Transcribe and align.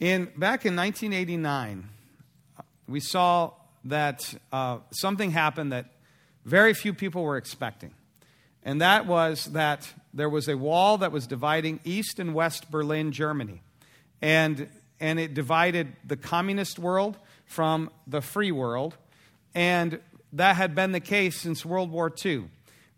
In, 0.00 0.24
back 0.36 0.66
in 0.66 0.74
1989, 0.74 1.88
we 2.88 2.98
saw 2.98 3.52
that 3.84 4.34
uh, 4.52 4.78
something 4.90 5.30
happened 5.30 5.72
that 5.72 5.86
very 6.44 6.74
few 6.74 6.92
people 6.92 7.22
were 7.22 7.36
expecting. 7.36 7.94
And 8.64 8.80
that 8.80 9.06
was 9.06 9.44
that 9.46 9.88
there 10.12 10.28
was 10.28 10.48
a 10.48 10.56
wall 10.56 10.98
that 10.98 11.12
was 11.12 11.26
dividing 11.26 11.80
East 11.84 12.18
and 12.18 12.34
West 12.34 12.70
Berlin, 12.70 13.12
Germany. 13.12 13.62
And, 14.20 14.68
and 14.98 15.20
it 15.20 15.32
divided 15.32 15.94
the 16.04 16.16
communist 16.16 16.78
world 16.78 17.16
from 17.46 17.90
the 18.06 18.20
free 18.20 18.50
world. 18.50 18.96
And 19.54 20.00
that 20.32 20.56
had 20.56 20.74
been 20.74 20.90
the 20.90 21.00
case 21.00 21.40
since 21.40 21.64
World 21.64 21.90
War 21.90 22.12
II. 22.24 22.46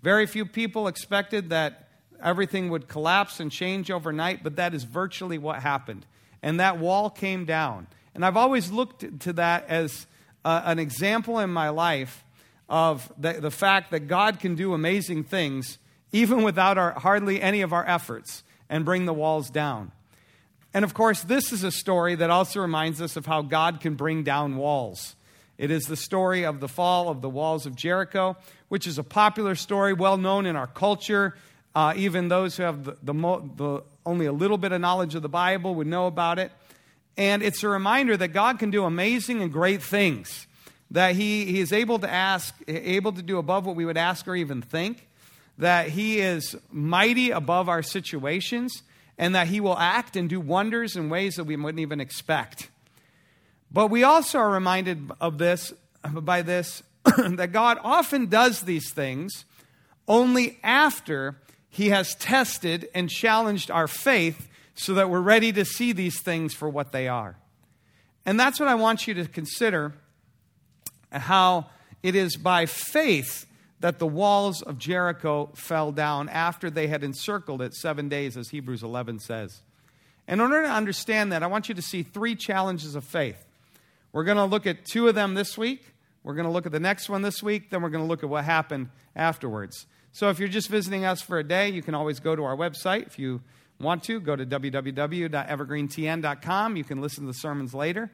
Very 0.02 0.26
few 0.26 0.46
people 0.46 0.88
expected 0.88 1.50
that 1.50 1.88
everything 2.22 2.70
would 2.70 2.88
collapse 2.88 3.38
and 3.38 3.52
change 3.52 3.90
overnight, 3.90 4.42
but 4.42 4.56
that 4.56 4.72
is 4.72 4.84
virtually 4.84 5.36
what 5.36 5.60
happened. 5.60 6.06
And 6.46 6.60
that 6.60 6.78
wall 6.78 7.10
came 7.10 7.44
down. 7.44 7.88
And 8.14 8.24
I've 8.24 8.36
always 8.36 8.70
looked 8.70 9.20
to 9.22 9.32
that 9.32 9.68
as 9.68 10.06
uh, 10.44 10.62
an 10.64 10.78
example 10.78 11.40
in 11.40 11.50
my 11.50 11.70
life 11.70 12.22
of 12.68 13.12
the, 13.18 13.32
the 13.32 13.50
fact 13.50 13.90
that 13.90 14.06
God 14.06 14.38
can 14.38 14.54
do 14.54 14.72
amazing 14.72 15.24
things 15.24 15.78
even 16.12 16.44
without 16.44 16.78
our, 16.78 16.92
hardly 16.92 17.42
any 17.42 17.62
of 17.62 17.72
our 17.72 17.84
efforts 17.84 18.44
and 18.70 18.84
bring 18.84 19.06
the 19.06 19.12
walls 19.12 19.50
down. 19.50 19.90
And 20.72 20.84
of 20.84 20.94
course, 20.94 21.24
this 21.24 21.52
is 21.52 21.64
a 21.64 21.72
story 21.72 22.14
that 22.14 22.30
also 22.30 22.60
reminds 22.60 23.02
us 23.02 23.16
of 23.16 23.26
how 23.26 23.42
God 23.42 23.80
can 23.80 23.96
bring 23.96 24.22
down 24.22 24.56
walls. 24.56 25.16
It 25.58 25.72
is 25.72 25.86
the 25.86 25.96
story 25.96 26.44
of 26.44 26.60
the 26.60 26.68
fall 26.68 27.08
of 27.08 27.22
the 27.22 27.28
walls 27.28 27.66
of 27.66 27.74
Jericho, 27.74 28.36
which 28.68 28.86
is 28.86 28.98
a 28.98 29.02
popular 29.02 29.56
story, 29.56 29.94
well 29.94 30.16
known 30.16 30.46
in 30.46 30.54
our 30.54 30.68
culture. 30.68 31.34
Uh, 31.76 31.92
even 31.94 32.28
those 32.28 32.56
who 32.56 32.62
have 32.62 32.84
the, 32.84 32.96
the, 33.02 33.12
the, 33.12 33.82
only 34.06 34.24
a 34.24 34.32
little 34.32 34.56
bit 34.56 34.72
of 34.72 34.80
knowledge 34.80 35.14
of 35.14 35.20
the 35.20 35.28
Bible 35.28 35.74
would 35.74 35.86
know 35.86 36.06
about 36.06 36.38
it. 36.38 36.50
And 37.18 37.42
it's 37.42 37.62
a 37.62 37.68
reminder 37.68 38.16
that 38.16 38.28
God 38.28 38.58
can 38.58 38.70
do 38.70 38.84
amazing 38.84 39.42
and 39.42 39.52
great 39.52 39.82
things, 39.82 40.46
that 40.90 41.16
He, 41.16 41.44
he 41.44 41.60
is 41.60 41.74
able 41.74 41.98
to 41.98 42.10
ask, 42.10 42.54
able 42.66 43.12
to 43.12 43.20
do 43.20 43.36
above 43.36 43.66
what 43.66 43.76
we 43.76 43.84
would 43.84 43.98
ask 43.98 44.26
or 44.26 44.34
even 44.34 44.62
think, 44.62 45.06
that 45.58 45.90
He 45.90 46.18
is 46.18 46.56
mighty 46.72 47.30
above 47.30 47.68
our 47.68 47.82
situations, 47.82 48.82
and 49.18 49.34
that 49.34 49.48
He 49.48 49.60
will 49.60 49.76
act 49.76 50.16
and 50.16 50.30
do 50.30 50.40
wonders 50.40 50.96
in 50.96 51.10
ways 51.10 51.34
that 51.34 51.44
we 51.44 51.56
wouldn't 51.56 51.80
even 51.80 52.00
expect. 52.00 52.70
But 53.70 53.88
we 53.88 54.02
also 54.02 54.38
are 54.38 54.50
reminded 54.50 55.10
of 55.20 55.36
this 55.36 55.74
by 56.10 56.40
this 56.40 56.82
that 57.04 57.52
God 57.52 57.78
often 57.84 58.28
does 58.30 58.62
these 58.62 58.90
things 58.94 59.44
only 60.08 60.58
after 60.62 61.36
he 61.76 61.90
has 61.90 62.14
tested 62.14 62.88
and 62.94 63.10
challenged 63.10 63.70
our 63.70 63.86
faith 63.86 64.48
so 64.74 64.94
that 64.94 65.10
we're 65.10 65.20
ready 65.20 65.52
to 65.52 65.62
see 65.62 65.92
these 65.92 66.22
things 66.22 66.54
for 66.54 66.70
what 66.70 66.90
they 66.90 67.06
are. 67.06 67.36
And 68.24 68.40
that's 68.40 68.58
what 68.58 68.70
I 68.70 68.74
want 68.74 69.06
you 69.06 69.12
to 69.12 69.26
consider 69.26 69.92
how 71.12 71.66
it 72.02 72.14
is 72.14 72.38
by 72.38 72.64
faith 72.64 73.44
that 73.80 73.98
the 73.98 74.06
walls 74.06 74.62
of 74.62 74.78
Jericho 74.78 75.50
fell 75.54 75.92
down 75.92 76.30
after 76.30 76.70
they 76.70 76.86
had 76.86 77.04
encircled 77.04 77.60
it 77.60 77.74
seven 77.74 78.08
days, 78.08 78.38
as 78.38 78.48
Hebrews 78.48 78.82
11 78.82 79.18
says. 79.18 79.60
In 80.26 80.40
order 80.40 80.62
to 80.62 80.70
understand 80.70 81.30
that, 81.32 81.42
I 81.42 81.46
want 81.46 81.68
you 81.68 81.74
to 81.74 81.82
see 81.82 82.02
three 82.02 82.34
challenges 82.34 82.94
of 82.94 83.04
faith. 83.04 83.44
We're 84.12 84.24
going 84.24 84.38
to 84.38 84.46
look 84.46 84.66
at 84.66 84.86
two 84.86 85.08
of 85.08 85.14
them 85.14 85.34
this 85.34 85.58
week. 85.58 85.92
We're 86.24 86.34
going 86.34 86.46
to 86.46 86.52
look 86.52 86.64
at 86.64 86.72
the 86.72 86.80
next 86.80 87.10
one 87.10 87.20
this 87.20 87.42
week. 87.42 87.68
Then 87.68 87.82
we're 87.82 87.90
going 87.90 88.02
to 88.02 88.08
look 88.08 88.22
at 88.22 88.30
what 88.30 88.44
happened 88.44 88.88
afterwards. 89.14 89.84
So 90.16 90.30
if 90.30 90.38
you're 90.38 90.48
just 90.48 90.70
visiting 90.70 91.04
us 91.04 91.20
for 91.20 91.38
a 91.38 91.44
day, 91.44 91.68
you 91.68 91.82
can 91.82 91.94
always 91.94 92.20
go 92.20 92.34
to 92.34 92.42
our 92.44 92.56
website. 92.56 93.06
If 93.06 93.18
you 93.18 93.42
want 93.78 94.02
to, 94.04 94.18
go 94.18 94.34
to 94.34 94.46
www.evergreentn.com. 94.46 96.76
You 96.76 96.84
can 96.84 97.02
listen 97.02 97.24
to 97.24 97.26
the 97.26 97.38
sermons 97.38 97.74
later 97.74 98.10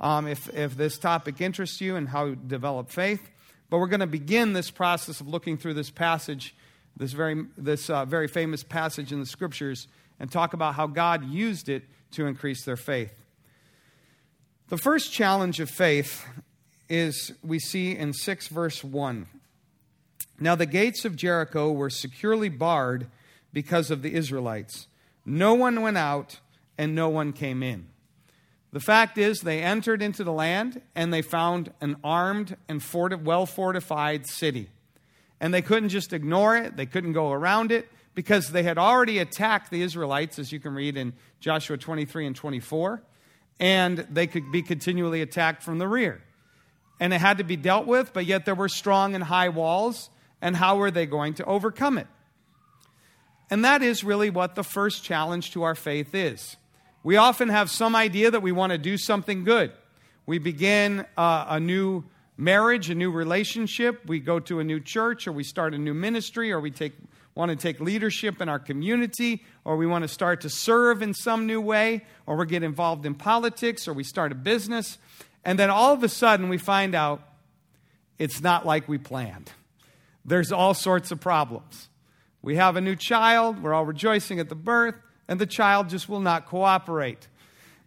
um, 0.00 0.28
if, 0.28 0.48
if 0.54 0.76
this 0.76 0.96
topic 0.96 1.40
interests 1.40 1.80
you 1.80 1.96
and 1.96 2.08
how 2.08 2.26
to 2.26 2.36
develop 2.36 2.88
faith. 2.88 3.28
But 3.68 3.78
we're 3.78 3.88
going 3.88 3.98
to 3.98 4.06
begin 4.06 4.52
this 4.52 4.70
process 4.70 5.20
of 5.20 5.26
looking 5.26 5.58
through 5.58 5.74
this 5.74 5.90
passage, 5.90 6.54
this 6.96 7.10
very, 7.10 7.46
this, 7.58 7.90
uh, 7.90 8.04
very 8.04 8.28
famous 8.28 8.62
passage 8.62 9.10
in 9.10 9.18
the 9.18 9.26
scriptures, 9.26 9.88
and 10.20 10.30
talk 10.30 10.54
about 10.54 10.76
how 10.76 10.86
God 10.86 11.28
used 11.28 11.68
it 11.68 11.82
to 12.12 12.26
increase 12.26 12.64
their 12.64 12.76
faith. 12.76 13.24
The 14.68 14.78
first 14.78 15.12
challenge 15.12 15.58
of 15.58 15.68
faith 15.68 16.24
is 16.88 17.32
we 17.42 17.58
see 17.58 17.96
in 17.96 18.12
6 18.12 18.46
verse 18.46 18.84
1. 18.84 19.26
Now 20.40 20.54
the 20.54 20.66
gates 20.66 21.04
of 21.04 21.16
Jericho 21.16 21.70
were 21.70 21.90
securely 21.90 22.48
barred 22.48 23.06
because 23.52 23.90
of 23.90 24.02
the 24.02 24.14
Israelites. 24.14 24.88
No 25.24 25.54
one 25.54 25.82
went 25.82 25.98
out 25.98 26.40
and 26.78 26.94
no 26.94 27.08
one 27.08 27.32
came 27.32 27.62
in. 27.62 27.86
The 28.72 28.80
fact 28.80 29.18
is, 29.18 29.40
they 29.40 29.62
entered 29.62 30.00
into 30.00 30.24
the 30.24 30.32
land 30.32 30.80
and 30.94 31.12
they 31.12 31.22
found 31.22 31.72
an 31.80 31.96
armed 32.02 32.56
and 32.68 32.82
well 33.24 33.46
fortified 33.46 34.26
city. 34.26 34.70
And 35.40 35.52
they 35.52 35.62
couldn't 35.62 35.88
just 35.90 36.12
ignore 36.12 36.56
it, 36.56 36.76
they 36.76 36.86
couldn't 36.86 37.12
go 37.12 37.32
around 37.32 37.72
it 37.72 37.88
because 38.14 38.50
they 38.50 38.62
had 38.62 38.78
already 38.78 39.18
attacked 39.18 39.70
the 39.70 39.82
Israelites, 39.82 40.38
as 40.38 40.52
you 40.52 40.60
can 40.60 40.74
read 40.74 40.96
in 40.96 41.12
Joshua 41.40 41.76
23 41.76 42.26
and 42.26 42.36
24 42.36 43.02
and 43.60 43.98
they 44.10 44.26
could 44.26 44.50
be 44.50 44.62
continually 44.62 45.20
attacked 45.20 45.62
from 45.62 45.78
the 45.78 45.86
rear. 45.86 46.22
And 46.98 47.12
it 47.12 47.20
had 47.20 47.38
to 47.38 47.44
be 47.44 47.56
dealt 47.56 47.86
with, 47.86 48.12
but 48.12 48.24
yet 48.24 48.46
there 48.46 48.54
were 48.54 48.68
strong 48.68 49.14
and 49.14 49.22
high 49.22 49.50
walls, 49.50 50.08
and 50.40 50.56
how 50.56 50.76
were 50.76 50.90
they 50.90 51.06
going 51.06 51.34
to 51.34 51.44
overcome 51.44 51.98
it? 51.98 52.06
And 53.50 53.64
that 53.64 53.82
is 53.82 54.04
really 54.04 54.30
what 54.30 54.54
the 54.54 54.62
first 54.62 55.02
challenge 55.02 55.52
to 55.52 55.64
our 55.64 55.74
faith 55.74 56.14
is. 56.14 56.56
We 57.02 57.16
often 57.16 57.48
have 57.48 57.70
some 57.70 57.96
idea 57.96 58.30
that 58.30 58.42
we 58.42 58.52
want 58.52 58.72
to 58.72 58.78
do 58.78 58.96
something 58.96 59.44
good. 59.44 59.72
We 60.26 60.38
begin 60.38 61.06
uh, 61.16 61.46
a 61.48 61.58
new 61.58 62.04
marriage, 62.36 62.88
a 62.90 62.94
new 62.94 63.10
relationship, 63.10 64.06
we 64.06 64.20
go 64.20 64.38
to 64.40 64.60
a 64.60 64.64
new 64.64 64.80
church, 64.80 65.26
or 65.26 65.32
we 65.32 65.44
start 65.44 65.74
a 65.74 65.78
new 65.78 65.94
ministry, 65.94 66.52
or 66.52 66.60
we 66.60 66.70
take 66.70 66.94
want 67.34 67.50
to 67.50 67.56
take 67.56 67.80
leadership 67.80 68.40
in 68.40 68.48
our 68.48 68.58
community, 68.58 69.44
or 69.64 69.76
we 69.76 69.86
want 69.86 70.02
to 70.02 70.08
start 70.08 70.40
to 70.42 70.50
serve 70.50 71.00
in 71.00 71.14
some 71.14 71.46
new 71.46 71.60
way, 71.60 72.04
or 72.26 72.36
we 72.36 72.46
get 72.46 72.62
involved 72.62 73.06
in 73.06 73.14
politics, 73.14 73.86
or 73.86 73.92
we 73.92 74.04
start 74.04 74.32
a 74.32 74.34
business. 74.34 74.98
And 75.44 75.58
then 75.58 75.70
all 75.70 75.92
of 75.92 76.02
a 76.02 76.08
sudden 76.08 76.48
we 76.48 76.58
find 76.58 76.94
out 76.94 77.22
it's 78.18 78.42
not 78.42 78.66
like 78.66 78.88
we 78.88 78.98
planned. 78.98 79.52
There's 80.24 80.52
all 80.52 80.74
sorts 80.74 81.10
of 81.10 81.20
problems. 81.20 81.88
We 82.42 82.56
have 82.56 82.76
a 82.76 82.80
new 82.80 82.96
child, 82.96 83.62
we're 83.62 83.74
all 83.74 83.84
rejoicing 83.84 84.40
at 84.40 84.48
the 84.48 84.54
birth, 84.54 84.94
and 85.28 85.38
the 85.38 85.46
child 85.46 85.88
just 85.88 86.08
will 86.08 86.20
not 86.20 86.46
cooperate. 86.46 87.28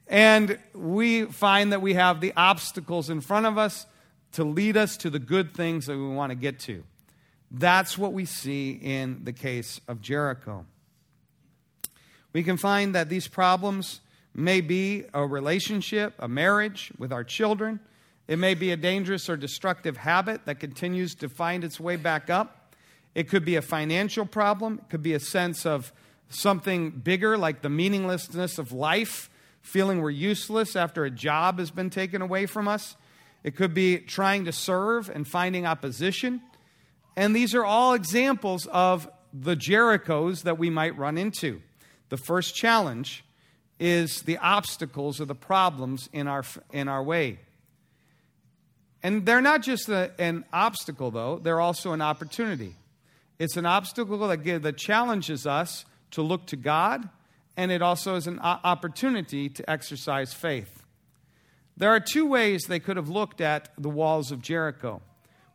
And 0.07 0.59
we 0.73 1.25
find 1.25 1.71
that 1.71 1.81
we 1.81 1.95
have 1.95 2.21
the 2.21 2.33
obstacles 2.35 3.09
in 3.09 3.21
front 3.21 3.45
of 3.45 3.57
us 3.57 3.85
to 4.33 4.43
lead 4.43 4.77
us 4.77 4.97
to 4.97 5.09
the 5.09 5.19
good 5.19 5.53
things 5.53 5.85
that 5.85 5.97
we 5.97 6.07
want 6.07 6.31
to 6.31 6.35
get 6.35 6.59
to. 6.59 6.83
That's 7.49 7.97
what 7.97 8.13
we 8.13 8.25
see 8.25 8.71
in 8.71 9.23
the 9.23 9.33
case 9.33 9.79
of 9.87 10.01
Jericho. 10.01 10.65
We 12.33 12.43
can 12.43 12.57
find 12.57 12.95
that 12.95 13.09
these 13.09 13.27
problems 13.27 14.01
may 14.33 14.61
be 14.61 15.05
a 15.13 15.25
relationship, 15.25 16.15
a 16.17 16.27
marriage 16.27 16.91
with 16.97 17.13
our 17.13 17.23
children. 17.23 17.79
It 18.27 18.39
may 18.39 18.53
be 18.53 18.71
a 18.71 18.77
dangerous 18.77 19.29
or 19.29 19.35
destructive 19.35 19.97
habit 19.97 20.45
that 20.45 20.59
continues 20.59 21.15
to 21.15 21.29
find 21.29 21.63
its 21.63 21.79
way 21.79 21.97
back 21.97 22.29
up. 22.29 22.75
It 23.15 23.29
could 23.29 23.45
be 23.45 23.55
a 23.55 23.61
financial 23.61 24.25
problem. 24.25 24.79
It 24.81 24.89
could 24.89 25.03
be 25.03 25.13
a 25.13 25.19
sense 25.19 25.65
of 25.65 25.91
something 26.29 26.89
bigger, 26.89 27.37
like 27.37 27.61
the 27.61 27.69
meaninglessness 27.69 28.57
of 28.57 28.71
life, 28.71 29.29
feeling 29.61 30.01
we're 30.01 30.09
useless 30.09 30.75
after 30.75 31.05
a 31.05 31.11
job 31.11 31.59
has 31.59 31.69
been 31.69 31.89
taken 31.89 32.21
away 32.21 32.45
from 32.45 32.67
us. 32.67 32.95
It 33.43 33.55
could 33.55 33.73
be 33.73 33.97
trying 33.97 34.45
to 34.45 34.51
serve 34.51 35.09
and 35.09 35.27
finding 35.27 35.65
opposition. 35.65 36.41
And 37.15 37.35
these 37.35 37.53
are 37.53 37.65
all 37.65 37.93
examples 37.93 38.67
of 38.67 39.09
the 39.33 39.55
Jerichos 39.55 40.43
that 40.43 40.57
we 40.57 40.69
might 40.69 40.97
run 40.97 41.17
into. 41.17 41.61
The 42.09 42.17
first 42.17 42.55
challenge 42.55 43.23
is 43.79 44.21
the 44.21 44.37
obstacles 44.37 45.19
or 45.19 45.25
the 45.25 45.35
problems 45.35 46.09
in 46.13 46.27
our, 46.27 46.43
in 46.71 46.87
our 46.87 47.03
way. 47.03 47.39
And 49.03 49.25
they're 49.25 49.41
not 49.41 49.61
just 49.61 49.89
a, 49.89 50.11
an 50.17 50.45
obstacle, 50.53 51.11
though, 51.11 51.37
they're 51.37 51.59
also 51.59 51.91
an 51.91 52.01
opportunity. 52.01 52.75
It's 53.37 53.57
an 53.57 53.65
obstacle 53.65 54.17
that, 54.27 54.63
that 54.63 54.77
challenges 54.77 55.45
us 55.45 55.83
to 56.11 56.21
look 56.21 56.45
to 56.47 56.55
God, 56.55 57.09
and 57.57 57.71
it 57.71 57.81
also 57.81 58.15
is 58.15 58.27
an 58.27 58.39
opportunity 58.39 59.49
to 59.49 59.69
exercise 59.69 60.33
faith. 60.33 60.83
There 61.75 61.89
are 61.89 61.99
two 61.99 62.25
ways 62.25 62.63
they 62.63 62.79
could 62.79 62.97
have 62.97 63.09
looked 63.09 63.41
at 63.41 63.69
the 63.77 63.89
walls 63.89 64.31
of 64.31 64.41
Jericho. 64.41 65.01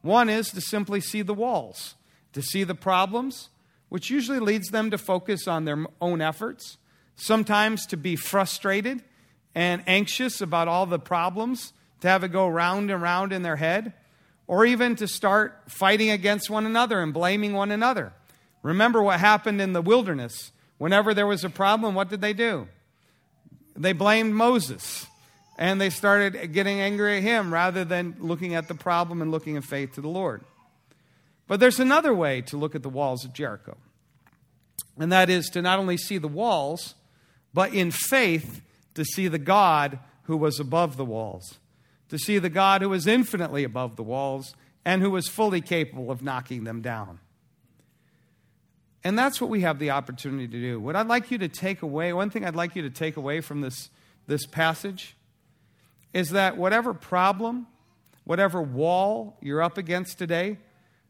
One 0.03 0.29
is 0.29 0.51
to 0.51 0.61
simply 0.61 1.01
see 1.01 1.23
the 1.23 1.35
walls, 1.35 1.95
to 2.33 2.43
see 2.43 2.65
the 2.65 2.75
problems, 2.75 3.49
which 3.89 4.11
usually 4.11 4.41
leads 4.41 4.69
them 4.69 4.91
to 4.91 4.99
focus 4.99 5.49
on 5.49 5.65
their 5.65 5.87
own 6.01 6.21
efforts, 6.21 6.77
sometimes 7.17 7.87
to 7.87 7.97
be 7.97 8.17
frustrated 8.17 9.03
and 9.55 9.83
anxious 9.87 10.41
about 10.41 10.69
all 10.69 10.87
the 10.87 10.99
problems, 10.99 11.73
to 12.01 12.09
have 12.09 12.25
it 12.25 12.29
go 12.29 12.49
round 12.49 12.91
and 12.91 13.03
round 13.03 13.33
in 13.33 13.43
their 13.43 13.57
head, 13.57 13.93
or 14.47 14.65
even 14.65 14.97
to 14.97 15.09
start 15.09 15.63
fighting 15.69 16.11
against 16.11 16.49
one 16.49 16.67
another 16.67 17.01
and 17.01 17.13
blaming 17.13 17.53
one 17.53 17.71
another. 17.71 18.13
Remember 18.63 19.03
what 19.03 19.21
happened 19.21 19.61
in 19.61 19.73
the 19.73 19.83
wilderness. 19.83 20.53
Whenever 20.79 21.13
there 21.13 21.27
was 21.27 21.45
a 21.45 21.51
problem, 21.51 21.95
what 21.95 22.09
did 22.09 22.21
they 22.21 22.33
do? 22.33 22.69
they 23.79 23.93
blamed 23.93 24.35
Moses 24.35 25.07
and 25.57 25.81
they 25.81 25.91
started 25.91 26.53
getting 26.53 26.81
angry 26.81 27.19
at 27.19 27.23
him 27.23 27.53
rather 27.53 27.85
than 27.85 28.17
looking 28.19 28.55
at 28.55 28.69
the 28.69 28.75
problem 28.75 29.23
and 29.23 29.31
looking 29.31 29.57
in 29.57 29.63
faith 29.63 29.95
to 29.95 30.01
the 30.01 30.09
Lord. 30.09 30.43
But 31.47 31.61
there's 31.61 31.81
another 31.81 32.13
way 32.13 32.43
to 32.43 32.57
look 32.57 32.75
at 32.75 32.83
the 32.83 32.89
walls 32.89 33.25
of 33.25 33.33
Jericho, 33.33 33.77
and 34.99 35.11
that 35.11 35.31
is 35.31 35.49
to 35.51 35.63
not 35.63 35.79
only 35.79 35.97
see 35.97 36.19
the 36.19 36.29
walls, 36.29 36.95
but 37.55 37.73
in 37.73 37.91
faith 37.91 38.61
to 38.95 39.05
see 39.05 39.29
the 39.29 39.39
God 39.39 39.99
who 40.25 40.37
was 40.37 40.61
above 40.61 40.97
the 40.97 41.05
walls, 41.05 41.59
to 42.09 42.19
see 42.19 42.39
the 42.39 42.49
God 42.49 42.83
who 42.83 42.89
was 42.89 43.07
infinitely 43.07 43.65
above 43.65 43.97
the 43.97 44.03
walls 44.03 44.55
and 44.85 45.03
who 45.03 45.11
was 45.11 45.29
fully 45.29 45.61
capable 45.61 46.11
of 46.11 46.23
knocking 46.23 46.65
them 46.65 46.81
down. 46.81 47.21
And 49.05 49.19
that's 49.19 49.41
what 49.41 49.51
we 49.51 49.61
have 49.61 49.79
the 49.79 49.91
opportunity 49.91 50.49
to 50.49 50.61
do. 50.61 50.81
What 50.81 50.97
I'd 50.97 51.07
like 51.07 51.31
you 51.31 51.39
to 51.39 51.49
take 51.49 51.83
away, 51.83 52.13
one 52.13 52.31
thing 52.31 52.45
I'd 52.45 52.57
like 52.57 52.75
you 52.75 52.83
to 52.83 52.91
take 52.91 53.17
away 53.17 53.41
from 53.41 53.61
this, 53.61 53.91
this 54.27 54.45
passage 54.47 55.17
is 56.13 56.31
that 56.31 56.57
whatever 56.57 56.93
problem, 56.95 57.67
whatever 58.25 58.61
wall 58.61 59.37
you're 59.41 59.63
up 59.63 59.79
against 59.79 60.19
today, 60.19 60.59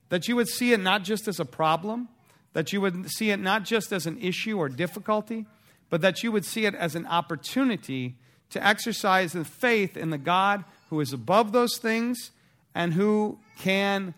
that 0.08 0.28
you 0.28 0.36
would 0.36 0.48
see 0.48 0.72
it 0.72 0.80
not 0.80 1.02
just 1.02 1.28
as 1.28 1.40
a 1.40 1.44
problem, 1.44 2.08
that 2.52 2.72
you 2.72 2.80
would 2.80 3.10
see 3.10 3.30
it 3.30 3.38
not 3.38 3.64
just 3.64 3.92
as 3.92 4.06
an 4.06 4.18
issue 4.18 4.58
or 4.58 4.68
difficulty, 4.68 5.46
but 5.90 6.00
that 6.00 6.22
you 6.22 6.32
would 6.32 6.44
see 6.44 6.66
it 6.66 6.74
as 6.74 6.94
an 6.94 7.06
opportunity 7.06 8.16
to 8.50 8.64
exercise 8.66 9.32
the 9.32 9.44
faith 9.44 9.96
in 9.96 10.10
the 10.10 10.18
God 10.18 10.64
who 10.90 11.00
is 11.00 11.12
above 11.12 11.52
those 11.52 11.78
things 11.78 12.30
and 12.74 12.94
who 12.94 13.38
can 13.58 14.14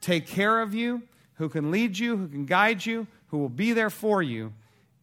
take 0.00 0.26
care 0.26 0.60
of 0.60 0.74
you, 0.74 1.02
who 1.34 1.48
can 1.48 1.70
lead 1.70 1.98
you, 1.98 2.16
who 2.16 2.28
can 2.28 2.46
guide 2.46 2.84
you, 2.84 3.06
who 3.28 3.38
will 3.38 3.48
be 3.48 3.72
there 3.72 3.90
for 3.90 4.22
you, 4.22 4.52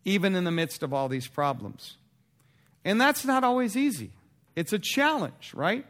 even 0.05 0.35
in 0.35 0.43
the 0.43 0.51
midst 0.51 0.83
of 0.83 0.93
all 0.93 1.09
these 1.09 1.27
problems. 1.27 1.97
And 2.85 2.99
that's 2.99 3.25
not 3.25 3.43
always 3.43 3.75
easy. 3.75 4.11
It's 4.55 4.73
a 4.73 4.79
challenge, 4.79 5.53
right? 5.53 5.85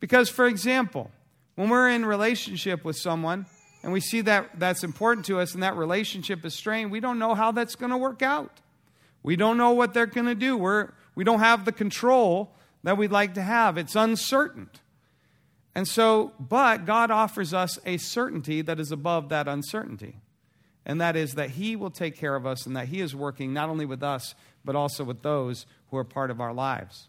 Because, 0.00 0.28
for 0.28 0.46
example, 0.46 1.10
when 1.54 1.68
we're 1.68 1.90
in 1.90 2.04
relationship 2.04 2.84
with 2.84 2.96
someone 2.96 3.46
and 3.82 3.92
we 3.92 4.00
see 4.00 4.20
that 4.22 4.58
that's 4.58 4.84
important 4.84 5.26
to 5.26 5.38
us 5.38 5.54
and 5.54 5.62
that 5.62 5.76
relationship 5.76 6.44
is 6.44 6.54
strained, 6.54 6.90
we 6.90 7.00
don't 7.00 7.18
know 7.18 7.34
how 7.34 7.52
that's 7.52 7.74
going 7.74 7.90
to 7.90 7.96
work 7.96 8.22
out. 8.22 8.60
We 9.22 9.36
don't 9.36 9.56
know 9.56 9.70
what 9.70 9.94
they're 9.94 10.06
going 10.06 10.26
to 10.26 10.34
do. 10.34 10.56
We're, 10.56 10.90
we 11.14 11.24
don't 11.24 11.38
have 11.38 11.64
the 11.64 11.72
control 11.72 12.50
that 12.82 12.96
we'd 12.96 13.12
like 13.12 13.34
to 13.34 13.42
have. 13.42 13.78
It's 13.78 13.96
uncertain. 13.96 14.70
And 15.74 15.88
so, 15.88 16.32
but 16.38 16.84
God 16.84 17.10
offers 17.10 17.54
us 17.54 17.78
a 17.86 17.96
certainty 17.96 18.62
that 18.62 18.78
is 18.78 18.92
above 18.92 19.30
that 19.30 19.48
uncertainty. 19.48 20.16
And 20.84 21.00
that 21.00 21.16
is 21.16 21.34
that 21.34 21.50
He 21.50 21.76
will 21.76 21.90
take 21.90 22.16
care 22.16 22.34
of 22.34 22.46
us 22.46 22.66
and 22.66 22.76
that 22.76 22.88
He 22.88 23.00
is 23.00 23.14
working 23.14 23.52
not 23.52 23.68
only 23.68 23.86
with 23.86 24.02
us, 24.02 24.34
but 24.64 24.76
also 24.76 25.04
with 25.04 25.22
those 25.22 25.66
who 25.90 25.96
are 25.96 26.04
part 26.04 26.30
of 26.30 26.40
our 26.40 26.52
lives. 26.52 27.08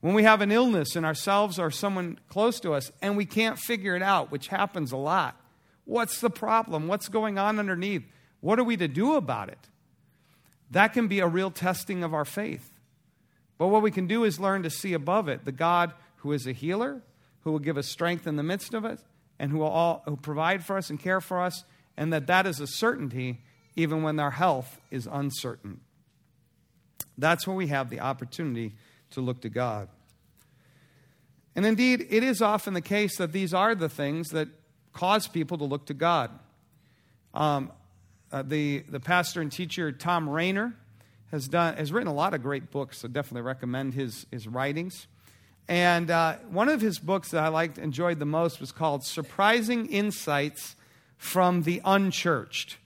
When 0.00 0.14
we 0.14 0.24
have 0.24 0.40
an 0.40 0.52
illness 0.52 0.96
in 0.96 1.04
ourselves 1.04 1.58
or 1.58 1.70
someone 1.70 2.18
close 2.28 2.60
to 2.60 2.72
us 2.72 2.92
and 3.02 3.16
we 3.16 3.26
can't 3.26 3.58
figure 3.58 3.96
it 3.96 4.02
out, 4.02 4.30
which 4.30 4.48
happens 4.48 4.92
a 4.92 4.96
lot, 4.96 5.40
what's 5.84 6.20
the 6.20 6.30
problem? 6.30 6.88
What's 6.88 7.08
going 7.08 7.38
on 7.38 7.58
underneath? 7.58 8.04
What 8.40 8.58
are 8.58 8.64
we 8.64 8.76
to 8.76 8.88
do 8.88 9.14
about 9.14 9.48
it? 9.48 9.68
That 10.70 10.92
can 10.92 11.08
be 11.08 11.20
a 11.20 11.26
real 11.26 11.50
testing 11.50 12.02
of 12.02 12.12
our 12.12 12.24
faith. 12.24 12.75
But 13.58 13.68
what 13.68 13.82
we 13.82 13.90
can 13.90 14.06
do 14.06 14.24
is 14.24 14.38
learn 14.38 14.62
to 14.64 14.70
see 14.70 14.92
above 14.92 15.28
it 15.28 15.44
the 15.44 15.52
God 15.52 15.92
who 16.16 16.32
is 16.32 16.46
a 16.46 16.52
healer, 16.52 17.02
who 17.40 17.52
will 17.52 17.58
give 17.58 17.78
us 17.78 17.88
strength 17.88 18.26
in 18.26 18.36
the 18.36 18.42
midst 18.42 18.74
of 18.74 18.84
it, 18.84 18.98
and 19.38 19.50
who 19.50 19.58
will 19.58 19.68
all, 19.68 20.02
who 20.06 20.16
provide 20.16 20.64
for 20.64 20.76
us 20.76 20.90
and 20.90 21.00
care 21.00 21.20
for 21.20 21.40
us, 21.40 21.64
and 21.96 22.12
that 22.12 22.26
that 22.26 22.46
is 22.46 22.60
a 22.60 22.66
certainty 22.66 23.40
even 23.76 24.02
when 24.02 24.18
our 24.18 24.30
health 24.30 24.80
is 24.90 25.08
uncertain. 25.10 25.80
That's 27.18 27.46
where 27.46 27.56
we 27.56 27.68
have 27.68 27.90
the 27.90 28.00
opportunity 28.00 28.74
to 29.10 29.20
look 29.20 29.42
to 29.42 29.48
God. 29.48 29.88
And 31.54 31.64
indeed, 31.64 32.06
it 32.10 32.22
is 32.22 32.42
often 32.42 32.74
the 32.74 32.82
case 32.82 33.16
that 33.16 33.32
these 33.32 33.54
are 33.54 33.74
the 33.74 33.88
things 33.88 34.28
that 34.30 34.48
cause 34.92 35.26
people 35.26 35.56
to 35.58 35.64
look 35.64 35.86
to 35.86 35.94
God. 35.94 36.30
Um, 37.32 37.72
uh, 38.32 38.42
the, 38.42 38.80
the 38.88 39.00
pastor 39.00 39.40
and 39.40 39.50
teacher 39.50 39.92
Tom 39.92 40.28
Rainer 40.28 40.74
has, 41.30 41.48
done, 41.48 41.76
has 41.76 41.92
written 41.92 42.08
a 42.08 42.14
lot 42.14 42.34
of 42.34 42.42
great 42.42 42.70
books, 42.70 42.98
so 42.98 43.08
definitely 43.08 43.42
recommend 43.42 43.94
his, 43.94 44.26
his 44.30 44.46
writings. 44.46 45.06
And 45.68 46.10
uh, 46.10 46.36
one 46.50 46.68
of 46.68 46.80
his 46.80 46.98
books 46.98 47.30
that 47.30 47.42
I 47.42 47.48
liked, 47.48 47.78
enjoyed 47.78 48.18
the 48.18 48.26
most 48.26 48.60
was 48.60 48.70
called 48.70 49.04
Surprising 49.04 49.86
Insights 49.86 50.76
from 51.18 51.62
the 51.62 51.80
Unchurched. 51.84 52.76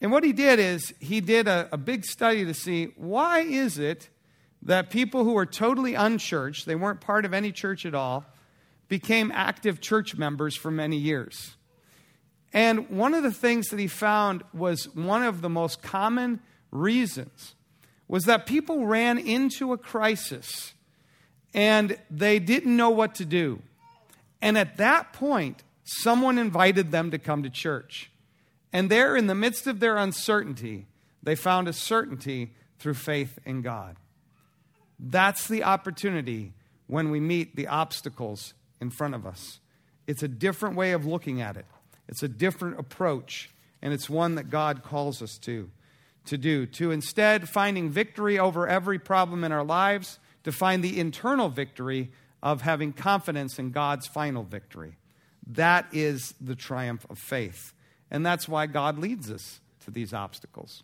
And 0.00 0.12
what 0.12 0.24
he 0.24 0.32
did 0.32 0.58
is 0.58 0.92
he 1.00 1.20
did 1.20 1.48
a, 1.48 1.68
a 1.72 1.78
big 1.78 2.04
study 2.04 2.44
to 2.44 2.52
see 2.52 2.92
why 2.96 3.40
is 3.40 3.78
it 3.78 4.10
that 4.62 4.90
people 4.90 5.24
who 5.24 5.32
were 5.32 5.46
totally 5.46 5.94
unchurched, 5.94 6.66
they 6.66 6.74
weren't 6.74 7.00
part 7.00 7.24
of 7.24 7.32
any 7.32 7.52
church 7.52 7.86
at 7.86 7.94
all, 7.94 8.24
became 8.88 9.32
active 9.32 9.80
church 9.80 10.16
members 10.16 10.56
for 10.56 10.70
many 10.70 10.96
years. 10.96 11.56
And 12.52 12.90
one 12.90 13.14
of 13.14 13.22
the 13.22 13.32
things 13.32 13.68
that 13.68 13.78
he 13.78 13.86
found 13.86 14.42
was 14.52 14.94
one 14.94 15.22
of 15.22 15.40
the 15.40 15.48
most 15.48 15.82
common 15.82 16.40
reasons 16.76 17.54
was 18.08 18.24
that 18.24 18.46
people 18.46 18.86
ran 18.86 19.18
into 19.18 19.72
a 19.72 19.78
crisis 19.78 20.74
and 21.54 21.98
they 22.10 22.38
didn't 22.38 22.76
know 22.76 22.90
what 22.90 23.14
to 23.16 23.24
do. 23.24 23.60
And 24.42 24.56
at 24.58 24.76
that 24.76 25.12
point, 25.12 25.62
someone 25.84 26.38
invited 26.38 26.90
them 26.90 27.10
to 27.10 27.18
come 27.18 27.42
to 27.42 27.50
church. 27.50 28.10
And 28.72 28.90
there, 28.90 29.16
in 29.16 29.26
the 29.26 29.34
midst 29.34 29.66
of 29.66 29.80
their 29.80 29.96
uncertainty, 29.96 30.86
they 31.22 31.34
found 31.34 31.66
a 31.66 31.72
certainty 31.72 32.52
through 32.78 32.94
faith 32.94 33.38
in 33.44 33.62
God. 33.62 33.96
That's 34.98 35.48
the 35.48 35.64
opportunity 35.64 36.52
when 36.86 37.10
we 37.10 37.20
meet 37.20 37.56
the 37.56 37.66
obstacles 37.66 38.54
in 38.80 38.90
front 38.90 39.14
of 39.14 39.26
us. 39.26 39.60
It's 40.06 40.22
a 40.22 40.28
different 40.28 40.76
way 40.76 40.92
of 40.92 41.06
looking 41.06 41.40
at 41.40 41.56
it, 41.56 41.66
it's 42.08 42.22
a 42.22 42.28
different 42.28 42.78
approach, 42.78 43.50
and 43.82 43.92
it's 43.92 44.08
one 44.08 44.34
that 44.36 44.50
God 44.50 44.82
calls 44.82 45.22
us 45.22 45.38
to. 45.38 45.70
To 46.26 46.38
do, 46.38 46.66
to 46.66 46.90
instead 46.90 47.48
finding 47.48 47.88
victory 47.90 48.38
over 48.38 48.66
every 48.66 48.98
problem 48.98 49.44
in 49.44 49.52
our 49.52 49.64
lives, 49.64 50.18
to 50.42 50.52
find 50.52 50.82
the 50.82 50.98
internal 50.98 51.48
victory 51.48 52.10
of 52.42 52.62
having 52.62 52.92
confidence 52.92 53.58
in 53.58 53.70
God's 53.70 54.06
final 54.06 54.42
victory. 54.42 54.96
That 55.46 55.86
is 55.92 56.34
the 56.40 56.56
triumph 56.56 57.06
of 57.08 57.18
faith. 57.18 57.72
And 58.10 58.26
that's 58.26 58.48
why 58.48 58.66
God 58.66 58.98
leads 58.98 59.30
us 59.30 59.60
to 59.84 59.90
these 59.90 60.12
obstacles. 60.12 60.82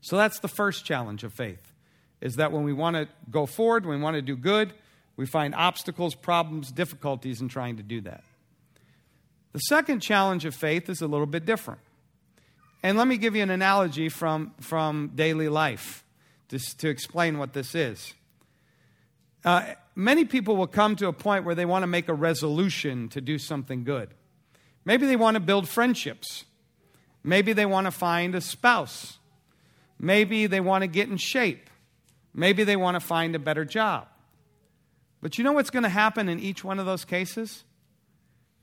So 0.00 0.16
that's 0.16 0.40
the 0.40 0.48
first 0.48 0.84
challenge 0.84 1.24
of 1.24 1.32
faith 1.32 1.72
is 2.20 2.36
that 2.36 2.52
when 2.52 2.64
we 2.64 2.72
want 2.72 2.96
to 2.96 3.08
go 3.30 3.46
forward, 3.46 3.86
when 3.86 3.98
we 3.98 4.02
want 4.02 4.16
to 4.16 4.22
do 4.22 4.36
good, 4.36 4.72
we 5.16 5.26
find 5.26 5.54
obstacles, 5.54 6.14
problems, 6.14 6.72
difficulties 6.72 7.40
in 7.40 7.48
trying 7.48 7.76
to 7.76 7.82
do 7.82 8.00
that. 8.02 8.24
The 9.52 9.60
second 9.60 10.00
challenge 10.00 10.44
of 10.44 10.54
faith 10.54 10.88
is 10.88 11.00
a 11.00 11.06
little 11.06 11.26
bit 11.26 11.44
different. 11.44 11.80
And 12.82 12.96
let 12.96 13.08
me 13.08 13.16
give 13.16 13.34
you 13.34 13.42
an 13.42 13.50
analogy 13.50 14.08
from, 14.08 14.52
from 14.60 15.12
daily 15.14 15.48
life 15.48 16.04
just 16.48 16.78
to 16.80 16.88
explain 16.88 17.38
what 17.38 17.52
this 17.52 17.74
is. 17.74 18.14
Uh, 19.44 19.74
many 19.94 20.24
people 20.24 20.56
will 20.56 20.66
come 20.66 20.96
to 20.96 21.08
a 21.08 21.12
point 21.12 21.44
where 21.44 21.54
they 21.54 21.66
want 21.66 21.82
to 21.82 21.86
make 21.86 22.08
a 22.08 22.14
resolution 22.14 23.08
to 23.10 23.20
do 23.20 23.38
something 23.38 23.84
good. 23.84 24.10
Maybe 24.84 25.06
they 25.06 25.16
want 25.16 25.34
to 25.34 25.40
build 25.40 25.68
friendships. 25.68 26.44
Maybe 27.24 27.52
they 27.52 27.66
want 27.66 27.86
to 27.86 27.90
find 27.90 28.34
a 28.34 28.40
spouse. 28.40 29.18
Maybe 29.98 30.46
they 30.46 30.60
want 30.60 30.82
to 30.82 30.88
get 30.88 31.08
in 31.08 31.16
shape. 31.16 31.68
Maybe 32.32 32.62
they 32.64 32.76
want 32.76 32.94
to 32.94 33.00
find 33.00 33.34
a 33.34 33.38
better 33.38 33.64
job. 33.64 34.06
But 35.20 35.36
you 35.36 35.44
know 35.44 35.52
what's 35.52 35.70
going 35.70 35.82
to 35.82 35.88
happen 35.88 36.28
in 36.28 36.38
each 36.38 36.62
one 36.62 36.78
of 36.78 36.86
those 36.86 37.04
cases? 37.04 37.64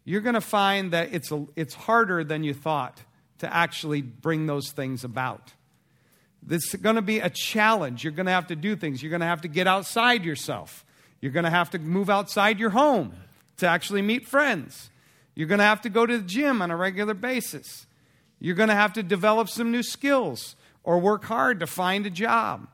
You're 0.06 0.22
going 0.22 0.36
to 0.36 0.42
find 0.42 0.92
that 0.92 1.14
it's, 1.14 1.32
a, 1.32 1.46
it's 1.56 1.74
harder 1.74 2.24
than 2.24 2.44
you 2.44 2.54
thought 2.54 3.02
to 3.40 3.54
actually 3.54 4.02
bring 4.02 4.46
those 4.46 4.72
things 4.72 5.04
about. 5.04 5.54
This 6.42 6.74
is 6.74 6.82
going 6.82 6.96
to 6.96 7.02
be 7.02 7.20
a 7.20 7.30
challenge. 7.30 8.04
You're 8.04 8.14
going 8.14 8.28
to 8.28 8.32
have 8.32 8.48
to 8.48 8.56
do 8.56 8.76
things. 8.76 9.02
You're 9.02 9.10
going 9.10 9.22
to 9.22 9.26
have 9.26 9.42
to 9.42 9.48
get 9.48 9.68
outside 9.68 10.24
yourself. 10.24 10.86
You're 11.20 11.32
going 11.32 11.46
to 11.46 11.50
have 11.50 11.72
to 11.72 11.80
move 11.80 12.10
outside 12.10 12.60
your 12.60 12.70
home 12.70 13.14
to 13.58 13.68
actually 13.68 14.02
meet 14.02 14.28
friends. 14.28 14.90
You're 15.34 15.48
going 15.48 15.60
to 15.60 15.66
have 15.66 15.82
to 15.82 15.90
go 15.90 16.06
to 16.06 16.18
the 16.18 16.24
gym 16.24 16.62
on 16.62 16.72
a 16.72 16.78
regular 16.78 17.14
basis. 17.14 17.88
You're 18.40 18.56
going 18.56 18.70
to 18.70 18.76
have 18.76 18.94
to 18.94 19.04
develop 19.04 19.50
some 19.50 19.72
new 19.72 19.84
skills 19.84 20.56
or 20.84 21.00
work 21.00 21.26
hard 21.26 21.60
to 21.62 21.68
find 21.68 22.06
a 22.06 22.12
job. 22.12 22.68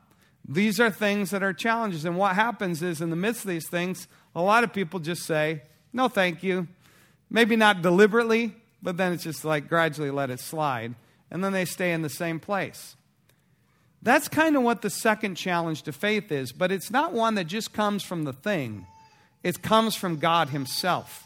These 0.47 0.79
are 0.79 0.89
things 0.89 1.29
that 1.29 1.43
are 1.43 1.53
challenges. 1.53 2.03
And 2.03 2.17
what 2.17 2.35
happens 2.35 2.81
is, 2.81 2.99
in 2.99 3.09
the 3.09 3.15
midst 3.15 3.45
of 3.45 3.49
these 3.49 3.69
things, 3.69 4.07
a 4.35 4.41
lot 4.41 4.63
of 4.63 4.73
people 4.73 4.99
just 4.99 5.23
say, 5.23 5.61
no, 5.93 6.07
thank 6.07 6.43
you. 6.43 6.67
Maybe 7.29 7.55
not 7.55 7.81
deliberately, 7.81 8.53
but 8.81 8.97
then 8.97 9.13
it's 9.13 9.23
just 9.23 9.45
like 9.45 9.67
gradually 9.67 10.11
let 10.11 10.29
it 10.29 10.39
slide. 10.39 10.95
And 11.29 11.43
then 11.43 11.53
they 11.53 11.65
stay 11.65 11.93
in 11.93 12.01
the 12.01 12.09
same 12.09 12.39
place. 12.39 12.95
That's 14.01 14.27
kind 14.27 14.55
of 14.55 14.63
what 14.63 14.81
the 14.81 14.89
second 14.89 15.35
challenge 15.35 15.83
to 15.83 15.91
faith 15.91 16.31
is, 16.31 16.51
but 16.51 16.71
it's 16.71 16.89
not 16.89 17.13
one 17.13 17.35
that 17.35 17.45
just 17.45 17.71
comes 17.71 18.03
from 18.03 18.23
the 18.23 18.33
thing, 18.33 18.85
it 19.43 19.61
comes 19.61 19.95
from 19.95 20.17
God 20.17 20.49
Himself. 20.49 21.25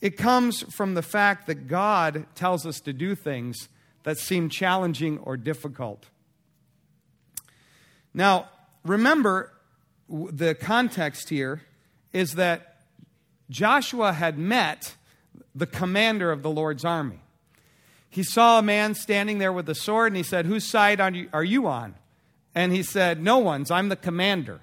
It 0.00 0.16
comes 0.16 0.62
from 0.74 0.94
the 0.94 1.02
fact 1.02 1.46
that 1.46 1.68
God 1.68 2.24
tells 2.34 2.64
us 2.64 2.80
to 2.80 2.92
do 2.94 3.14
things 3.14 3.68
that 4.04 4.16
seem 4.16 4.48
challenging 4.48 5.18
or 5.18 5.36
difficult. 5.36 6.06
Now, 8.14 8.48
remember, 8.82 9.52
the 10.08 10.54
context 10.54 11.28
here 11.28 11.62
is 12.14 12.34
that 12.36 12.78
Joshua 13.50 14.12
had 14.12 14.38
met 14.38 14.94
the 15.54 15.66
commander 15.66 16.30
of 16.30 16.42
the 16.42 16.50
Lord's 16.50 16.84
army. 16.84 17.20
He 18.08 18.22
saw 18.22 18.58
a 18.58 18.62
man 18.62 18.94
standing 18.94 19.38
there 19.38 19.52
with 19.52 19.68
a 19.68 19.74
sword, 19.74 20.08
and 20.08 20.16
he 20.16 20.22
said, 20.22 20.46
Whose 20.46 20.68
side 20.68 21.00
are 21.00 21.44
you 21.44 21.66
on? 21.66 21.94
And 22.54 22.72
he 22.72 22.82
said, 22.82 23.22
No 23.22 23.38
one's. 23.38 23.70
I'm 23.70 23.88
the 23.88 23.96
commander. 23.96 24.60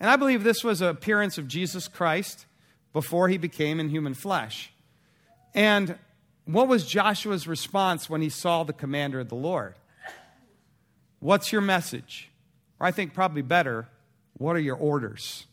And 0.00 0.10
I 0.10 0.16
believe 0.16 0.42
this 0.42 0.64
was 0.64 0.80
an 0.80 0.88
appearance 0.88 1.38
of 1.38 1.46
Jesus 1.46 1.86
Christ 1.86 2.46
before 2.92 3.28
he 3.28 3.38
became 3.38 3.78
in 3.78 3.88
human 3.88 4.14
flesh. 4.14 4.72
And 5.54 5.96
what 6.44 6.66
was 6.66 6.86
Joshua's 6.86 7.46
response 7.46 8.10
when 8.10 8.20
he 8.20 8.28
saw 8.28 8.64
the 8.64 8.72
commander 8.72 9.20
of 9.20 9.28
the 9.28 9.36
Lord? 9.36 9.74
What's 11.20 11.52
your 11.52 11.60
message? 11.60 12.30
Or 12.80 12.86
I 12.86 12.90
think 12.90 13.14
probably 13.14 13.42
better, 13.42 13.86
what 14.36 14.56
are 14.56 14.60
your 14.60 14.76
orders? 14.76 15.46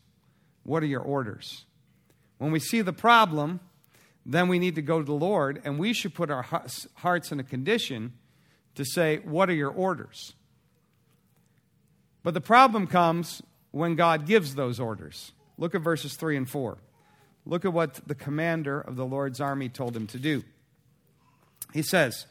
What 0.64 0.82
are 0.82 0.86
your 0.86 1.00
orders? 1.00 1.64
When 2.38 2.50
we 2.50 2.58
see 2.58 2.82
the 2.82 2.92
problem, 2.92 3.60
then 4.24 4.48
we 4.48 4.58
need 4.58 4.74
to 4.74 4.82
go 4.82 4.98
to 4.98 5.04
the 5.04 5.12
Lord 5.12 5.60
and 5.64 5.78
we 5.78 5.92
should 5.92 6.14
put 6.14 6.30
our 6.30 6.46
hearts 6.96 7.32
in 7.32 7.40
a 7.40 7.44
condition 7.44 8.12
to 8.74 8.84
say, 8.84 9.18
What 9.18 9.48
are 9.50 9.54
your 9.54 9.70
orders? 9.70 10.34
But 12.22 12.34
the 12.34 12.40
problem 12.40 12.86
comes 12.86 13.42
when 13.70 13.94
God 13.94 14.26
gives 14.26 14.54
those 14.54 14.78
orders. 14.78 15.32
Look 15.56 15.74
at 15.74 15.80
verses 15.80 16.14
3 16.14 16.36
and 16.36 16.48
4. 16.48 16.78
Look 17.46 17.64
at 17.64 17.72
what 17.72 18.06
the 18.06 18.14
commander 18.14 18.80
of 18.80 18.96
the 18.96 19.06
Lord's 19.06 19.40
army 19.40 19.68
told 19.68 19.96
him 19.96 20.06
to 20.08 20.18
do. 20.18 20.44
He 21.72 21.82
says, 21.82 22.26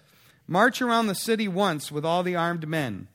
March 0.48 0.82
around 0.82 1.08
the 1.08 1.16
city 1.16 1.48
once 1.48 1.92
with 1.92 2.06
all 2.06 2.24
the 2.24 2.36
armed 2.36 2.68
men. 2.68 3.08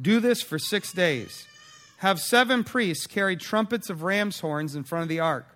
Do 0.00 0.20
this 0.20 0.42
for 0.42 0.58
six 0.58 0.92
days. 0.92 1.46
Have 1.98 2.20
seven 2.20 2.64
priests 2.64 3.06
carry 3.06 3.36
trumpets 3.36 3.88
of 3.88 4.02
ram's 4.02 4.40
horns 4.40 4.74
in 4.74 4.84
front 4.84 5.02
of 5.02 5.08
the 5.08 5.20
ark. 5.20 5.53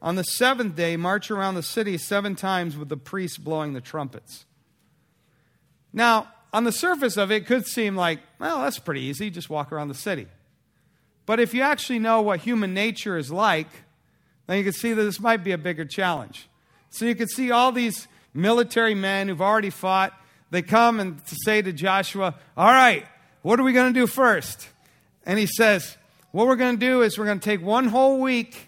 On 0.00 0.14
the 0.14 0.22
seventh 0.22 0.76
day, 0.76 0.96
march 0.96 1.30
around 1.30 1.54
the 1.54 1.62
city 1.62 1.98
seven 1.98 2.36
times 2.36 2.76
with 2.76 2.88
the 2.88 2.96
priests 2.96 3.38
blowing 3.38 3.72
the 3.72 3.80
trumpets. 3.80 4.44
Now, 5.92 6.28
on 6.52 6.64
the 6.64 6.72
surface 6.72 7.16
of 7.16 7.30
it, 7.30 7.36
it 7.36 7.46
could 7.46 7.66
seem 7.66 7.96
like, 7.96 8.20
well, 8.38 8.62
that's 8.62 8.78
pretty 8.78 9.02
easy. 9.02 9.30
Just 9.30 9.50
walk 9.50 9.72
around 9.72 9.88
the 9.88 9.94
city. 9.94 10.26
But 11.26 11.40
if 11.40 11.52
you 11.52 11.62
actually 11.62 11.98
know 11.98 12.22
what 12.22 12.40
human 12.40 12.72
nature 12.72 13.18
is 13.18 13.30
like, 13.30 13.68
then 14.46 14.58
you 14.58 14.64
can 14.64 14.72
see 14.72 14.92
that 14.92 15.02
this 15.02 15.20
might 15.20 15.44
be 15.44 15.52
a 15.52 15.58
bigger 15.58 15.84
challenge. 15.84 16.48
So 16.90 17.04
you 17.04 17.14
can 17.14 17.28
see 17.28 17.50
all 17.50 17.70
these 17.72 18.08
military 18.32 18.94
men 18.94 19.28
who've 19.28 19.42
already 19.42 19.70
fought. 19.70 20.14
They 20.50 20.62
come 20.62 21.00
and 21.00 21.20
say 21.26 21.60
to 21.60 21.72
Joshua, 21.72 22.34
All 22.56 22.72
right, 22.72 23.04
what 23.42 23.60
are 23.60 23.62
we 23.62 23.74
going 23.74 23.92
to 23.92 24.00
do 24.00 24.06
first? 24.06 24.68
And 25.26 25.38
he 25.38 25.46
says, 25.46 25.98
What 26.30 26.46
we're 26.46 26.56
going 26.56 26.78
to 26.78 26.86
do 26.86 27.02
is 27.02 27.18
we're 27.18 27.26
going 27.26 27.40
to 27.40 27.44
take 27.44 27.60
one 27.60 27.88
whole 27.88 28.20
week 28.20 28.67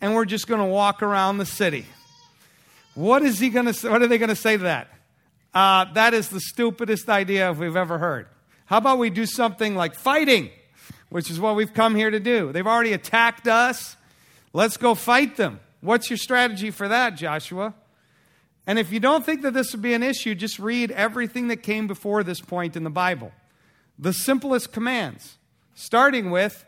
and 0.00 0.14
we're 0.14 0.24
just 0.24 0.46
going 0.46 0.60
to 0.60 0.66
walk 0.66 1.02
around 1.02 1.38
the 1.38 1.46
city. 1.46 1.86
What 2.94 3.22
is 3.22 3.38
he 3.38 3.50
going 3.50 3.66
to? 3.66 3.74
say? 3.74 3.88
What 3.88 4.02
are 4.02 4.06
they 4.06 4.18
going 4.18 4.30
to 4.30 4.36
say 4.36 4.56
to 4.56 4.62
that? 4.64 4.88
Uh, 5.54 5.86
that 5.94 6.14
is 6.14 6.28
the 6.28 6.40
stupidest 6.40 7.08
idea 7.08 7.52
we've 7.52 7.76
ever 7.76 7.98
heard. 7.98 8.26
How 8.66 8.78
about 8.78 8.98
we 8.98 9.10
do 9.10 9.26
something 9.26 9.74
like 9.74 9.94
fighting, 9.94 10.50
which 11.08 11.30
is 11.30 11.40
what 11.40 11.56
we've 11.56 11.72
come 11.72 11.94
here 11.94 12.10
to 12.10 12.20
do? 12.20 12.52
They've 12.52 12.66
already 12.66 12.92
attacked 12.92 13.46
us. 13.46 13.96
Let's 14.52 14.76
go 14.76 14.94
fight 14.94 15.36
them. 15.36 15.60
What's 15.80 16.10
your 16.10 16.16
strategy 16.16 16.70
for 16.70 16.88
that, 16.88 17.16
Joshua? 17.16 17.74
And 18.66 18.78
if 18.78 18.92
you 18.92 18.98
don't 18.98 19.24
think 19.24 19.42
that 19.42 19.54
this 19.54 19.72
would 19.72 19.82
be 19.82 19.94
an 19.94 20.02
issue, 20.02 20.34
just 20.34 20.58
read 20.58 20.90
everything 20.90 21.48
that 21.48 21.58
came 21.58 21.86
before 21.86 22.24
this 22.24 22.40
point 22.40 22.76
in 22.76 22.82
the 22.82 22.90
Bible. 22.90 23.32
The 23.98 24.12
simplest 24.12 24.72
commands, 24.72 25.38
starting 25.74 26.30
with 26.30 26.64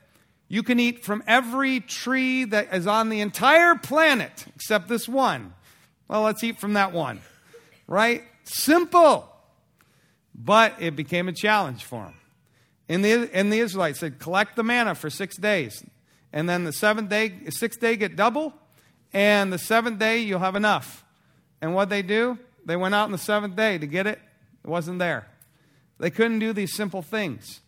you 0.49 0.63
can 0.63 0.81
eat 0.81 1.05
from 1.05 1.23
every 1.27 1.81
tree 1.81 2.45
that 2.45 2.75
is 2.75 2.87
on 2.87 3.11
the 3.11 3.21
entire 3.21 3.75
planet 3.75 4.47
except 4.57 4.89
this 4.89 5.09
one. 5.09 5.53
Well, 6.09 6.23
let's 6.23 6.43
eat 6.43 6.59
from 6.59 6.73
that 6.73 6.93
one, 6.93 7.21
right? 7.87 8.25
Simple. 8.45 9.29
But 10.35 10.75
it 10.81 10.97
became 10.97 11.29
a 11.29 11.33
challenge 11.33 11.85
for 11.85 12.05
them. 12.05 12.15
And 12.89 13.05
the, 13.05 13.29
and 13.35 13.53
the 13.53 13.59
Israelites 13.59 13.99
said, 13.99 14.19
collect 14.19 14.57
the 14.57 14.63
manna 14.63 14.95
for 14.95 15.11
six 15.11 15.37
days. 15.37 15.85
And 16.33 16.49
then 16.49 16.65
the 16.65 16.73
seventh 16.73 17.11
day, 17.11 17.33
sixth 17.51 17.81
day, 17.81 17.97
get 17.97 18.17
double. 18.17 18.55
And 19.13 19.53
the 19.53 19.59
seventh 19.59 19.99
day, 19.99 20.21
you'll 20.21 20.39
have 20.39 20.57
enough. 20.57 21.05
And 21.61 21.75
what 21.75 21.91
they 21.91 22.03
do? 22.03 22.39
They 22.65 22.77
went 22.77 22.95
out 22.95 23.05
on 23.05 23.13
the 23.13 23.19
seventh 23.19 23.57
day 23.57 23.77
to 23.79 23.87
get 23.87 24.07
it. 24.07 24.19
It 24.65 24.69
wasn't 24.69 24.99
there. 24.99 25.27
They 25.99 26.11
couldn't 26.11 26.39
do 26.39 26.53
these 26.53 26.75
simple 26.75 27.03
things. 27.03 27.61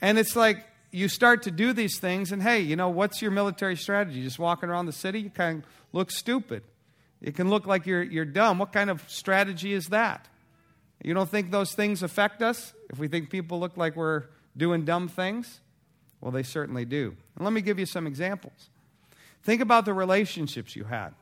And 0.00 0.18
it's 0.18 0.36
like 0.36 0.64
you 0.94 1.08
start 1.08 1.42
to 1.42 1.50
do 1.50 1.72
these 1.72 1.98
things, 1.98 2.30
and 2.30 2.40
hey, 2.40 2.60
you 2.60 2.76
know, 2.76 2.88
what's 2.88 3.20
your 3.20 3.32
military 3.32 3.76
strategy? 3.76 4.22
Just 4.22 4.38
walking 4.38 4.68
around 4.68 4.86
the 4.86 4.92
city? 4.92 5.22
You 5.22 5.30
kind 5.30 5.64
of 5.64 5.68
look 5.92 6.12
stupid. 6.12 6.62
It 7.20 7.34
can 7.34 7.50
look 7.50 7.66
like 7.66 7.84
you're, 7.84 8.02
you're 8.02 8.24
dumb. 8.24 8.58
What 8.58 8.72
kind 8.72 8.88
of 8.88 9.02
strategy 9.08 9.72
is 9.72 9.86
that? 9.86 10.28
You 11.02 11.12
don't 11.12 11.28
think 11.28 11.50
those 11.50 11.74
things 11.74 12.04
affect 12.04 12.42
us? 12.42 12.72
If 12.90 12.98
we 12.98 13.08
think 13.08 13.28
people 13.28 13.58
look 13.58 13.76
like 13.76 13.96
we're 13.96 14.24
doing 14.56 14.84
dumb 14.84 15.08
things? 15.08 15.60
Well, 16.20 16.30
they 16.30 16.44
certainly 16.44 16.84
do. 16.84 17.16
And 17.34 17.44
let 17.44 17.52
me 17.52 17.60
give 17.60 17.78
you 17.78 17.86
some 17.86 18.06
examples. 18.06 18.70
Think 19.42 19.60
about 19.60 19.86
the 19.86 19.92
relationships 19.92 20.76
you 20.76 20.84
had. 20.84 21.12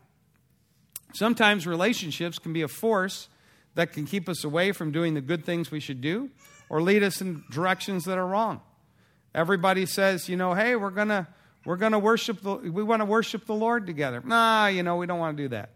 Sometimes 1.15 1.67
relationships 1.67 2.39
can 2.39 2.53
be 2.53 2.63
a 2.63 2.69
force 2.69 3.29
that 3.75 3.93
can 3.93 4.05
keep 4.05 4.29
us 4.29 4.45
away 4.45 4.73
from 4.73 4.93
doing 4.93 5.15
the 5.15 5.21
good 5.23 5.47
things 5.47 5.71
we 5.71 5.81
should 5.81 6.03
do 6.03 6.31
or 6.69 6.83
lead 6.83 7.03
us 7.03 7.23
in 7.23 7.43
directions 7.51 8.05
that 8.05 8.19
are 8.19 8.27
wrong. 8.27 8.61
Everybody 9.35 9.87
says, 9.87 10.29
you 10.29 10.37
know, 10.37 10.55
hey, 10.55 10.77
we're 10.77 10.91
going 10.91 11.09
to 11.09 11.27
we're 11.65 11.77
going 11.77 11.93
to 11.93 11.99
worship 11.99 12.41
the 12.43 12.57
we 12.57 12.83
want 12.83 13.01
to 13.01 13.07
worship 13.07 13.47
the 13.47 13.55
Lord 13.55 13.87
together. 13.87 14.23
Nah, 14.25 14.67
you 14.67 14.83
know, 14.83 14.97
we 14.97 15.07
don't 15.07 15.19
want 15.19 15.37
to 15.37 15.43
do 15.43 15.49
that. 15.49 15.71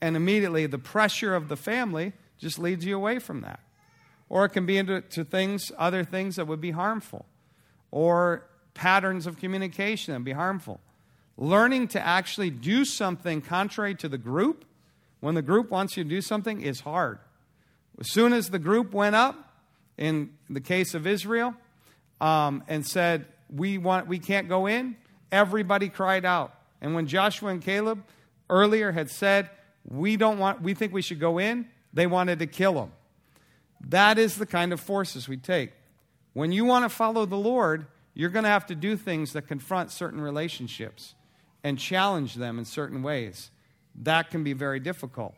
And 0.00 0.16
immediately 0.16 0.66
the 0.66 0.78
pressure 0.78 1.34
of 1.34 1.48
the 1.48 1.56
family 1.56 2.12
just 2.38 2.58
leads 2.58 2.84
you 2.84 2.96
away 2.96 3.18
from 3.18 3.42
that. 3.42 3.60
Or 4.28 4.44
it 4.44 4.50
can 4.50 4.66
be 4.66 4.78
into 4.78 5.00
to 5.00 5.24
things, 5.24 5.72
other 5.76 6.04
things 6.04 6.36
that 6.36 6.46
would 6.46 6.60
be 6.60 6.70
harmful. 6.70 7.26
Or 7.90 8.46
patterns 8.74 9.26
of 9.26 9.38
communication 9.38 10.14
that 10.14 10.20
be 10.20 10.32
harmful 10.32 10.80
learning 11.40 11.88
to 11.88 12.06
actually 12.06 12.50
do 12.50 12.84
something 12.84 13.40
contrary 13.40 13.94
to 13.96 14.08
the 14.08 14.18
group, 14.18 14.66
when 15.20 15.34
the 15.34 15.42
group 15.42 15.70
wants 15.70 15.96
you 15.96 16.04
to 16.04 16.10
do 16.10 16.20
something, 16.20 16.60
is 16.60 16.80
hard. 16.80 17.18
As 17.98 18.12
soon 18.12 18.32
as 18.32 18.50
the 18.50 18.58
group 18.58 18.92
went 18.92 19.16
up, 19.16 19.36
in 19.96 20.30
the 20.48 20.60
case 20.60 20.94
of 20.94 21.06
Israel, 21.06 21.54
um, 22.20 22.62
and 22.68 22.86
said, 22.86 23.26
we, 23.48 23.78
want, 23.78 24.06
we 24.06 24.18
can't 24.18 24.48
go 24.48 24.66
in, 24.66 24.96
everybody 25.32 25.88
cried 25.88 26.24
out. 26.24 26.54
And 26.80 26.94
when 26.94 27.06
Joshua 27.06 27.50
and 27.50 27.62
Caleb 27.62 28.04
earlier 28.48 28.92
had 28.92 29.10
said, 29.10 29.50
we, 29.88 30.16
don't 30.16 30.38
want, 30.38 30.62
we 30.62 30.74
think 30.74 30.92
we 30.92 31.02
should 31.02 31.20
go 31.20 31.38
in, 31.38 31.66
they 31.92 32.06
wanted 32.06 32.38
to 32.40 32.46
kill 32.46 32.74
them. 32.74 32.92
That 33.88 34.18
is 34.18 34.36
the 34.36 34.46
kind 34.46 34.72
of 34.72 34.80
forces 34.80 35.28
we 35.28 35.36
take. 35.36 35.72
When 36.32 36.52
you 36.52 36.64
want 36.64 36.84
to 36.84 36.88
follow 36.88 37.26
the 37.26 37.36
Lord, 37.36 37.86
you're 38.14 38.30
going 38.30 38.44
to 38.44 38.50
have 38.50 38.66
to 38.66 38.74
do 38.74 38.96
things 38.96 39.32
that 39.32 39.48
confront 39.48 39.90
certain 39.90 40.20
relationships 40.20 41.14
and 41.64 41.78
challenge 41.78 42.34
them 42.34 42.58
in 42.58 42.64
certain 42.64 43.02
ways. 43.02 43.50
That 43.94 44.30
can 44.30 44.44
be 44.44 44.52
very 44.52 44.80
difficult. 44.80 45.34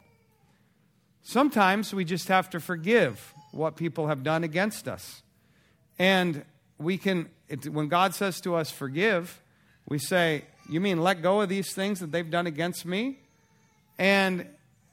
Sometimes 1.23 1.95
we 1.95 2.05
just 2.05 2.29
have 2.29 2.51
to 2.51 2.61
forgive 2.61 3.33
what 3.53 3.77
people 3.77 4.09
have 4.09 4.23
done 4.23 4.45
against 4.45 4.89
us. 4.89 5.23
And 5.99 6.45
we 6.79 6.99
can, 6.99 7.29
it, 7.49 7.69
when 7.69 7.89
God 7.89 8.15
says 8.15 8.41
to 8.43 8.55
us, 8.55 8.71
forgive, 8.71 9.41
we 9.89 9.99
say, 9.99 10.45
You 10.69 10.81
mean 10.81 11.03
let 11.03 11.23
go 11.23 11.41
of 11.41 11.49
these 11.49 11.73
things 11.73 12.01
that 12.01 12.13
they've 12.13 12.31
done 12.31 12.47
against 12.47 12.85
me? 12.87 13.19
And 13.99 14.47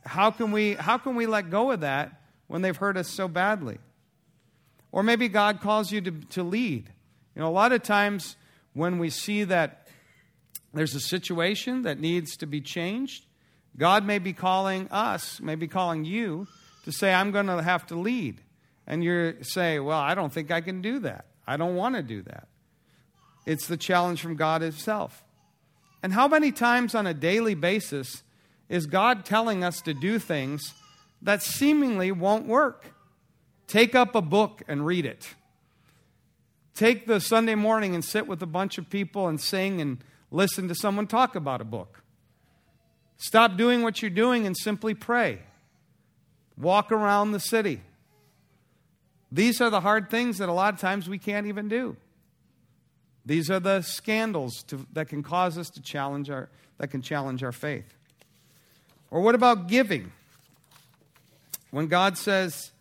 how 0.06 0.32
can 0.32 0.52
we, 0.52 0.74
how 0.74 0.98
can 0.98 1.16
we 1.16 1.26
let 1.26 1.50
go 1.50 1.72
of 1.72 1.82
that 1.82 2.22
when 2.48 2.62
they've 2.62 2.76
hurt 2.76 2.98
us 2.98 3.10
so 3.10 3.28
badly? 3.28 3.78
Or 4.92 5.04
maybe 5.04 5.28
God 5.28 5.62
calls 5.62 5.92
you 5.92 6.02
to, 6.02 6.12
to 6.12 6.44
lead. 6.44 6.92
You 7.36 7.42
know, 7.42 7.48
a 7.48 7.52
lot 7.52 7.72
of 7.72 7.84
times 7.84 8.36
when 8.74 8.98
we 9.00 9.10
see 9.10 9.44
that 9.44 9.88
there's 10.74 10.96
a 10.96 11.00
situation 11.00 11.84
that 11.84 12.00
needs 12.00 12.38
to 12.38 12.46
be 12.46 12.62
changed, 12.62 13.26
God 13.78 14.06
may 14.06 14.20
be 14.20 14.34
calling 14.34 14.88
us, 14.90 15.40
may 15.40 15.56
be 15.56 15.68
calling 15.68 16.06
you 16.06 16.48
to 16.86 16.92
say, 16.92 17.14
I'm 17.14 17.32
going 17.32 17.48
to 17.48 17.62
have 17.62 17.86
to 17.88 17.96
lead. 17.96 18.42
And 18.88 19.04
you 19.04 19.38
say, 19.42 19.80
Well, 19.80 20.00
I 20.00 20.16
don't 20.16 20.34
think 20.34 20.52
I 20.52 20.62
can 20.62 20.82
do 20.82 21.00
that. 21.00 21.26
I 21.50 21.58
don't 21.58 21.76
want 21.76 21.96
to 21.96 22.04
do 22.04 22.22
that. 22.22 22.48
It's 23.48 23.66
the 23.66 23.76
challenge 23.76 24.22
from 24.22 24.36
God 24.36 24.62
Himself. 24.62 25.24
And 26.04 26.14
how 26.14 26.28
many 26.28 26.52
times 26.52 26.94
on 26.94 27.08
a 27.08 27.14
daily 27.14 27.56
basis 27.56 28.22
is 28.70 28.86
God 28.86 29.26
telling 29.26 29.64
us 29.64 29.82
to 29.82 29.96
do 29.96 30.20
things 30.20 30.76
that 31.24 31.42
seemingly 31.42 32.12
won't 32.12 32.46
work? 32.46 32.94
Take 33.66 33.96
up 33.96 34.14
a 34.14 34.22
book 34.22 34.62
and 34.68 34.86
read 34.86 35.08
it. 35.08 35.34
Take 36.76 37.08
the 37.08 37.20
Sunday 37.20 37.56
morning 37.56 37.96
and 37.96 38.06
sit 38.06 38.28
with 38.28 38.44
a 38.44 38.46
bunch 38.46 38.78
of 38.78 38.88
people 38.88 39.28
and 39.28 39.42
sing 39.42 39.82
and 39.82 40.04
listen 40.30 40.68
to 40.68 40.76
someone 40.76 41.08
talk 41.08 41.36
about 41.36 41.62
a 41.62 41.66
book. 41.66 42.04
Stop 43.18 43.58
doing 43.58 43.82
what 43.82 44.04
you're 44.04 44.12
doing 44.12 44.46
and 44.46 44.56
simply 44.56 44.94
pray. 44.94 45.40
Walk 46.56 46.92
around 46.92 47.32
the 47.32 47.40
city. 47.40 47.82
These 49.32 49.62
are 49.62 49.70
the 49.70 49.82
hard 49.82 50.10
things 50.10 50.40
that 50.40 50.50
a 50.50 50.54
lot 50.54 50.74
of 50.74 50.80
times 50.80 51.08
we 51.08 51.20
can't 51.20 51.48
even 51.48 51.68
do. 51.68 51.96
These 53.26 53.52
are 53.52 53.60
the 53.60 53.82
scandals 53.82 54.64
to, 54.64 54.86
that 54.94 55.10
can 55.10 55.22
cause 55.22 55.58
us 55.58 55.70
to 55.72 55.82
challenge 55.82 56.30
our, 56.30 56.50
that 56.78 56.90
can 56.90 57.02
challenge 57.02 57.44
our 57.44 57.52
faith. 57.52 57.94
Or 59.12 59.22
what 59.22 59.36
about 59.36 59.68
giving? 59.68 60.12
When 61.72 61.88
God 61.88 62.18
says, 62.18 62.72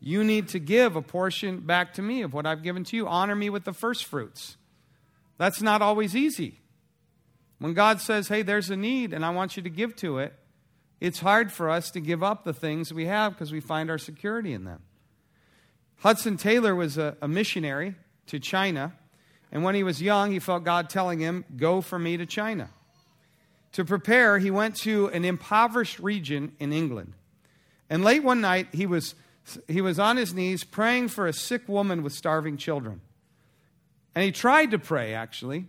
you 0.00 0.24
need 0.24 0.48
to 0.48 0.58
give 0.58 0.96
a 0.96 1.02
portion 1.02 1.60
back 1.60 1.94
to 1.94 2.02
me 2.02 2.22
of 2.22 2.32
what 2.32 2.46
I've 2.46 2.62
given 2.62 2.84
to 2.84 2.96
you, 2.96 3.06
honor 3.06 3.34
me 3.34 3.50
with 3.50 3.64
the 3.64 3.72
first 3.72 4.04
fruits. 4.04 4.56
That's 5.36 5.60
not 5.60 5.82
always 5.82 6.14
easy. 6.14 6.60
When 7.58 7.74
God 7.74 8.00
says, 8.00 8.28
hey, 8.28 8.42
there's 8.42 8.70
a 8.70 8.76
need 8.76 9.12
and 9.12 9.24
I 9.24 9.30
want 9.30 9.56
you 9.56 9.62
to 9.62 9.70
give 9.70 9.96
to 9.96 10.18
it, 10.18 10.34
it's 11.00 11.20
hard 11.20 11.52
for 11.52 11.68
us 11.68 11.90
to 11.90 12.00
give 12.00 12.22
up 12.22 12.44
the 12.44 12.52
things 12.52 12.92
we 12.92 13.06
have 13.06 13.32
because 13.32 13.52
we 13.52 13.60
find 13.60 13.90
our 13.90 13.98
security 13.98 14.52
in 14.52 14.64
them. 14.64 14.82
Hudson 15.98 16.36
Taylor 16.36 16.74
was 16.74 16.98
a, 16.98 17.16
a 17.22 17.28
missionary 17.28 17.94
to 18.26 18.38
China, 18.38 18.92
and 19.50 19.62
when 19.62 19.74
he 19.74 19.82
was 19.82 20.02
young, 20.02 20.32
he 20.32 20.38
felt 20.38 20.64
God 20.64 20.90
telling 20.90 21.20
him, 21.20 21.44
Go 21.56 21.80
for 21.80 21.98
me 21.98 22.16
to 22.16 22.26
China. 22.26 22.70
To 23.72 23.84
prepare, 23.84 24.38
he 24.38 24.50
went 24.50 24.76
to 24.82 25.08
an 25.08 25.24
impoverished 25.24 25.98
region 25.98 26.52
in 26.58 26.72
England. 26.72 27.14
And 27.90 28.04
late 28.04 28.22
one 28.22 28.40
night, 28.40 28.68
he 28.72 28.86
was, 28.86 29.14
he 29.66 29.80
was 29.80 29.98
on 29.98 30.16
his 30.16 30.32
knees 30.32 30.64
praying 30.64 31.08
for 31.08 31.26
a 31.26 31.32
sick 31.32 31.68
woman 31.68 32.02
with 32.02 32.12
starving 32.12 32.56
children. 32.56 33.00
And 34.14 34.24
he 34.24 34.32
tried 34.32 34.70
to 34.70 34.78
pray, 34.78 35.12
actually, 35.12 35.66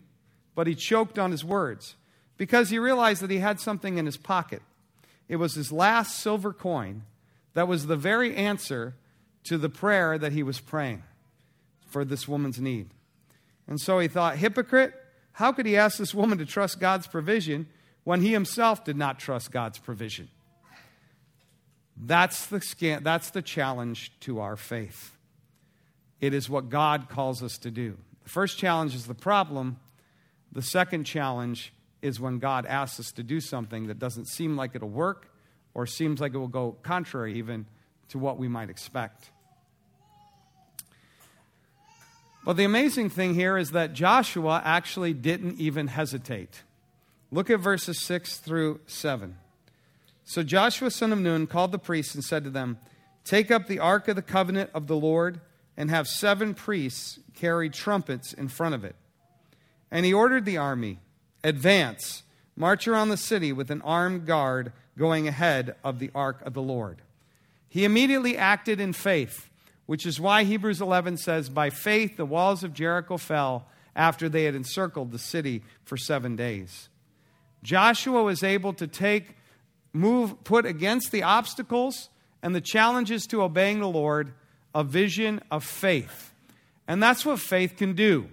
but 0.53 0.67
he 0.67 0.75
choked 0.75 1.17
on 1.17 1.31
his 1.31 1.43
words 1.43 1.95
because 2.37 2.69
he 2.69 2.79
realized 2.79 3.21
that 3.21 3.31
he 3.31 3.39
had 3.39 3.59
something 3.59 3.97
in 3.97 4.05
his 4.05 4.17
pocket. 4.17 4.61
It 5.27 5.37
was 5.37 5.55
his 5.55 5.71
last 5.71 6.19
silver 6.19 6.53
coin 6.53 7.03
that 7.53 7.67
was 7.67 7.87
the 7.87 7.95
very 7.95 8.35
answer 8.35 8.95
to 9.45 9.57
the 9.57 9.69
prayer 9.69 10.17
that 10.17 10.31
he 10.31 10.43
was 10.43 10.59
praying 10.59 11.03
for 11.87 12.03
this 12.03 12.27
woman's 12.27 12.59
need. 12.59 12.89
And 13.67 13.79
so 13.79 13.99
he 13.99 14.07
thought, 14.07 14.37
hypocrite, 14.37 14.93
how 15.33 15.51
could 15.51 15.65
he 15.65 15.75
ask 15.75 15.97
this 15.97 16.13
woman 16.13 16.37
to 16.37 16.45
trust 16.45 16.79
God's 16.79 17.07
provision 17.07 17.67
when 18.03 18.21
he 18.21 18.31
himself 18.31 18.83
did 18.83 18.95
not 18.95 19.19
trust 19.19 19.51
God's 19.51 19.79
provision? 19.79 20.29
That's 21.97 22.45
the, 22.47 22.99
that's 23.01 23.29
the 23.29 23.41
challenge 23.41 24.11
to 24.21 24.39
our 24.39 24.57
faith. 24.57 25.17
It 26.21 26.33
is 26.33 26.49
what 26.49 26.69
God 26.69 27.09
calls 27.09 27.41
us 27.43 27.57
to 27.59 27.71
do. 27.71 27.97
The 28.23 28.29
first 28.29 28.57
challenge 28.57 28.95
is 28.95 29.05
the 29.05 29.13
problem. 29.13 29.79
The 30.51 30.61
second 30.61 31.05
challenge 31.05 31.73
is 32.01 32.19
when 32.19 32.39
God 32.39 32.65
asks 32.65 32.99
us 32.99 33.11
to 33.13 33.23
do 33.23 33.39
something 33.39 33.87
that 33.87 33.99
doesn't 33.99 34.27
seem 34.27 34.55
like 34.55 34.75
it'll 34.75 34.89
work 34.89 35.31
or 35.73 35.85
seems 35.85 36.19
like 36.19 36.33
it 36.33 36.37
will 36.37 36.47
go 36.47 36.77
contrary 36.83 37.35
even 37.35 37.65
to 38.09 38.19
what 38.19 38.37
we 38.37 38.47
might 38.47 38.69
expect. 38.69 39.31
But 42.45 42.57
the 42.57 42.63
amazing 42.63 43.09
thing 43.09 43.33
here 43.33 43.57
is 43.57 43.71
that 43.71 43.93
Joshua 43.93 44.61
actually 44.63 45.13
didn't 45.13 45.59
even 45.59 45.87
hesitate. 45.87 46.61
Look 47.31 47.49
at 47.49 47.59
verses 47.59 47.99
6 47.99 48.37
through 48.37 48.81
7. 48.85 49.35
So 50.23 50.43
Joshua, 50.43 50.91
son 50.91 51.11
of 51.11 51.19
Nun, 51.19 51.47
called 51.47 51.71
the 51.71 51.79
priests 51.79 52.13
and 52.13 52.23
said 52.23 52.43
to 52.43 52.51
them, 52.51 52.77
Take 53.23 53.49
up 53.49 53.67
the 53.67 53.79
ark 53.79 54.07
of 54.07 54.15
the 54.15 54.21
covenant 54.21 54.69
of 54.75 54.85
the 54.85 54.95
Lord 54.95 55.41
and 55.75 55.89
have 55.89 56.07
seven 56.07 56.53
priests 56.53 57.19
carry 57.33 57.67
trumpets 57.67 58.31
in 58.31 58.47
front 58.47 58.75
of 58.75 58.83
it. 58.83 58.95
And 59.89 60.05
he 60.05 60.13
ordered 60.13 60.45
the 60.45 60.57
army, 60.57 60.99
Advance, 61.43 62.21
march 62.55 62.87
around 62.87 63.09
the 63.09 63.17
city 63.17 63.51
with 63.53 63.71
an 63.71 63.81
armed 63.81 64.27
guard 64.27 64.71
going 64.97 65.27
ahead 65.27 65.75
of 65.83 65.97
the 65.97 66.11
ark 66.13 66.41
of 66.45 66.53
the 66.53 66.61
Lord. 66.61 67.01
He 67.67 67.85
immediately 67.85 68.37
acted 68.37 68.79
in 68.79 68.93
faith 68.93 69.49
which 69.85 70.05
is 70.05 70.19
why 70.19 70.43
Hebrews 70.43 70.81
11 70.81 71.17
says, 71.17 71.49
By 71.49 71.69
faith 71.69 72.17
the 72.17 72.25
walls 72.25 72.63
of 72.63 72.73
Jericho 72.73 73.17
fell 73.17 73.67
after 73.95 74.27
they 74.27 74.43
had 74.43 74.55
encircled 74.55 75.11
the 75.11 75.19
city 75.19 75.63
for 75.83 75.97
seven 75.97 76.35
days. 76.35 76.89
Joshua 77.63 78.23
was 78.23 78.43
able 78.43 78.73
to 78.73 78.87
take, 78.87 79.35
move, 79.93 80.43
put 80.43 80.65
against 80.65 81.11
the 81.11 81.23
obstacles 81.23 82.09
and 82.43 82.53
the 82.53 82.61
challenges 82.61 83.25
to 83.27 83.41
obeying 83.41 83.79
the 83.79 83.87
Lord 83.87 84.33
a 84.73 84.83
vision 84.83 85.41
of 85.49 85.63
faith. 85.63 86.33
And 86.87 87.01
that's 87.01 87.25
what 87.25 87.39
faith 87.39 87.77
can 87.77 87.93
do. 87.93 88.29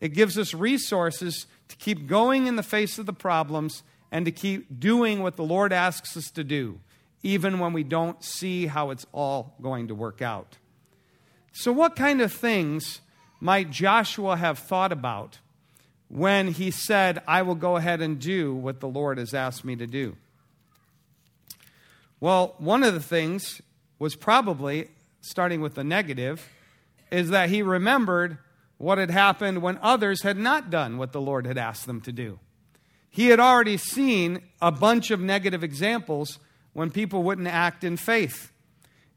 It 0.00 0.12
gives 0.12 0.38
us 0.38 0.54
resources 0.54 1.46
to 1.68 1.76
keep 1.76 2.06
going 2.06 2.46
in 2.46 2.56
the 2.56 2.62
face 2.62 2.98
of 2.98 3.06
the 3.06 3.12
problems 3.12 3.82
and 4.12 4.24
to 4.24 4.30
keep 4.30 4.78
doing 4.78 5.22
what 5.22 5.36
the 5.36 5.42
Lord 5.42 5.72
asks 5.72 6.16
us 6.16 6.30
to 6.32 6.44
do, 6.44 6.78
even 7.22 7.58
when 7.58 7.72
we 7.72 7.82
don't 7.82 8.22
see 8.22 8.66
how 8.66 8.90
it's 8.90 9.06
all 9.12 9.54
going 9.60 9.88
to 9.88 9.94
work 9.94 10.22
out. 10.22 10.58
So, 11.58 11.72
what 11.72 11.96
kind 11.96 12.20
of 12.20 12.34
things 12.34 13.00
might 13.40 13.70
Joshua 13.70 14.36
have 14.36 14.58
thought 14.58 14.92
about 14.92 15.38
when 16.08 16.48
he 16.48 16.70
said, 16.70 17.22
I 17.26 17.40
will 17.40 17.54
go 17.54 17.76
ahead 17.76 18.02
and 18.02 18.18
do 18.18 18.54
what 18.54 18.80
the 18.80 18.88
Lord 18.88 19.16
has 19.16 19.32
asked 19.32 19.64
me 19.64 19.74
to 19.76 19.86
do? 19.86 20.16
Well, 22.20 22.56
one 22.58 22.82
of 22.82 22.92
the 22.92 23.00
things 23.00 23.62
was 23.98 24.16
probably, 24.16 24.90
starting 25.22 25.62
with 25.62 25.76
the 25.76 25.82
negative, 25.82 26.46
is 27.10 27.30
that 27.30 27.48
he 27.48 27.62
remembered 27.62 28.36
what 28.76 28.98
had 28.98 29.10
happened 29.10 29.62
when 29.62 29.78
others 29.80 30.24
had 30.24 30.36
not 30.36 30.68
done 30.68 30.98
what 30.98 31.12
the 31.12 31.22
Lord 31.22 31.46
had 31.46 31.56
asked 31.56 31.86
them 31.86 32.02
to 32.02 32.12
do. 32.12 32.38
He 33.08 33.28
had 33.28 33.40
already 33.40 33.78
seen 33.78 34.42
a 34.60 34.70
bunch 34.70 35.10
of 35.10 35.20
negative 35.20 35.64
examples 35.64 36.38
when 36.74 36.90
people 36.90 37.22
wouldn't 37.22 37.48
act 37.48 37.82
in 37.82 37.96
faith. 37.96 38.52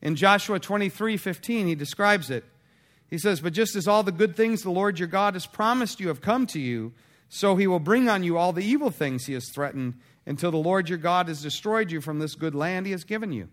In 0.01 0.15
Joshua 0.15 0.59
23 0.59 1.17
15, 1.17 1.67
he 1.67 1.75
describes 1.75 2.29
it. 2.29 2.45
He 3.09 3.17
says, 3.17 3.41
But 3.41 3.53
just 3.53 3.75
as 3.75 3.87
all 3.87 4.03
the 4.03 4.11
good 4.11 4.35
things 4.35 4.61
the 4.61 4.69
Lord 4.69 4.99
your 4.99 5.07
God 5.07 5.33
has 5.33 5.45
promised 5.45 5.99
you 5.99 6.07
have 6.09 6.21
come 6.21 6.45
to 6.47 6.59
you, 6.59 6.93
so 7.27 7.55
he 7.55 7.67
will 7.67 7.79
bring 7.79 8.09
on 8.09 8.23
you 8.23 8.37
all 8.37 8.53
the 8.53 8.65
evil 8.65 8.91
things 8.91 9.25
he 9.25 9.33
has 9.33 9.49
threatened 9.53 9.95
until 10.25 10.51
the 10.51 10.57
Lord 10.57 10.89
your 10.89 10.97
God 10.97 11.27
has 11.27 11.41
destroyed 11.41 11.91
you 11.91 12.01
from 12.01 12.19
this 12.19 12.35
good 12.35 12.55
land 12.55 12.85
he 12.85 12.91
has 12.91 13.03
given 13.03 13.31
you. 13.31 13.49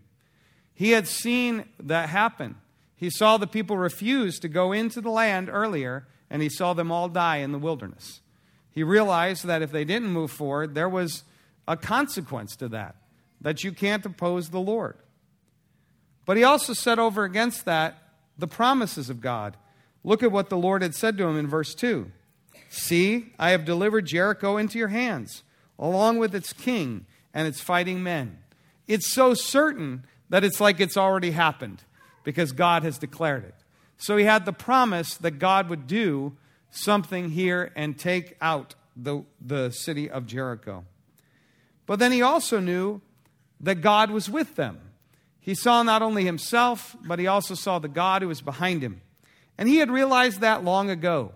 He 0.73 0.91
had 0.91 1.07
seen 1.07 1.65
that 1.79 2.09
happen. 2.09 2.55
He 2.95 3.09
saw 3.09 3.37
the 3.37 3.47
people 3.47 3.77
refuse 3.77 4.39
to 4.39 4.47
go 4.47 4.71
into 4.71 5.01
the 5.01 5.09
land 5.09 5.49
earlier, 5.51 6.07
and 6.29 6.41
he 6.41 6.49
saw 6.49 6.73
them 6.73 6.91
all 6.91 7.09
die 7.09 7.37
in 7.37 7.51
the 7.51 7.59
wilderness. 7.59 8.21
He 8.71 8.83
realized 8.83 9.45
that 9.45 9.63
if 9.63 9.71
they 9.71 9.85
didn't 9.85 10.09
move 10.09 10.31
forward, 10.31 10.75
there 10.75 10.89
was 10.89 11.23
a 11.67 11.77
consequence 11.77 12.55
to 12.57 12.67
that, 12.69 12.95
that 13.41 13.63
you 13.63 13.71
can't 13.71 14.05
oppose 14.05 14.49
the 14.49 14.59
Lord. 14.59 14.97
But 16.27 16.37
he 16.37 16.43
also 16.43 16.73
set 16.73 16.99
over 16.99 17.23
against 17.23 17.65
that 17.65 17.97
the 18.37 18.47
promises 18.47 19.09
of 19.09 19.21
God. 19.21 19.57
Look 20.03 20.21
at 20.21 20.31
what 20.31 20.49
the 20.49 20.57
Lord 20.57 20.83
had 20.83 20.93
said 20.93 21.17
to 21.17 21.23
him 21.23 21.37
in 21.37 21.47
verse 21.47 21.73
2 21.73 22.11
See, 22.69 23.33
I 23.39 23.51
have 23.51 23.65
delivered 23.65 24.05
Jericho 24.05 24.57
into 24.57 24.77
your 24.77 24.89
hands, 24.89 25.43
along 25.79 26.17
with 26.19 26.35
its 26.35 26.53
king 26.53 27.05
and 27.33 27.47
its 27.47 27.61
fighting 27.61 28.03
men. 28.03 28.39
It's 28.87 29.11
so 29.11 29.33
certain 29.33 30.05
that 30.29 30.43
it's 30.43 30.59
like 30.59 30.79
it's 30.81 30.97
already 30.97 31.31
happened 31.31 31.83
because 32.23 32.51
God 32.51 32.83
has 32.83 32.97
declared 32.97 33.45
it. 33.45 33.55
So 33.97 34.17
he 34.17 34.25
had 34.25 34.45
the 34.45 34.53
promise 34.53 35.15
that 35.15 35.39
God 35.39 35.69
would 35.69 35.87
do 35.87 36.35
something 36.69 37.29
here 37.29 37.71
and 37.73 37.97
take 37.97 38.35
out 38.41 38.75
the, 38.97 39.23
the 39.39 39.71
city 39.71 40.09
of 40.09 40.25
Jericho. 40.27 40.83
But 41.85 41.99
then 41.99 42.11
he 42.11 42.21
also 42.21 42.59
knew 42.59 43.01
that 43.61 43.75
God 43.75 44.11
was 44.11 44.29
with 44.29 44.55
them. 44.55 44.81
He 45.47 45.55
saw 45.55 45.81
not 45.81 46.01
only 46.01 46.25
himself, 46.25 46.97
but 47.05 47.19
he 47.19 47.27
also 47.27 47.55
saw 47.55 47.79
the 47.79 47.87
God 47.87 48.21
who 48.21 48.27
was 48.27 48.41
behind 48.41 48.83
him. 48.83 48.99
And 49.57 49.69
he 49.69 49.77
had 49.77 49.89
realized 49.89 50.41
that 50.41 50.65
long 50.65 50.89
ago. 50.89 51.31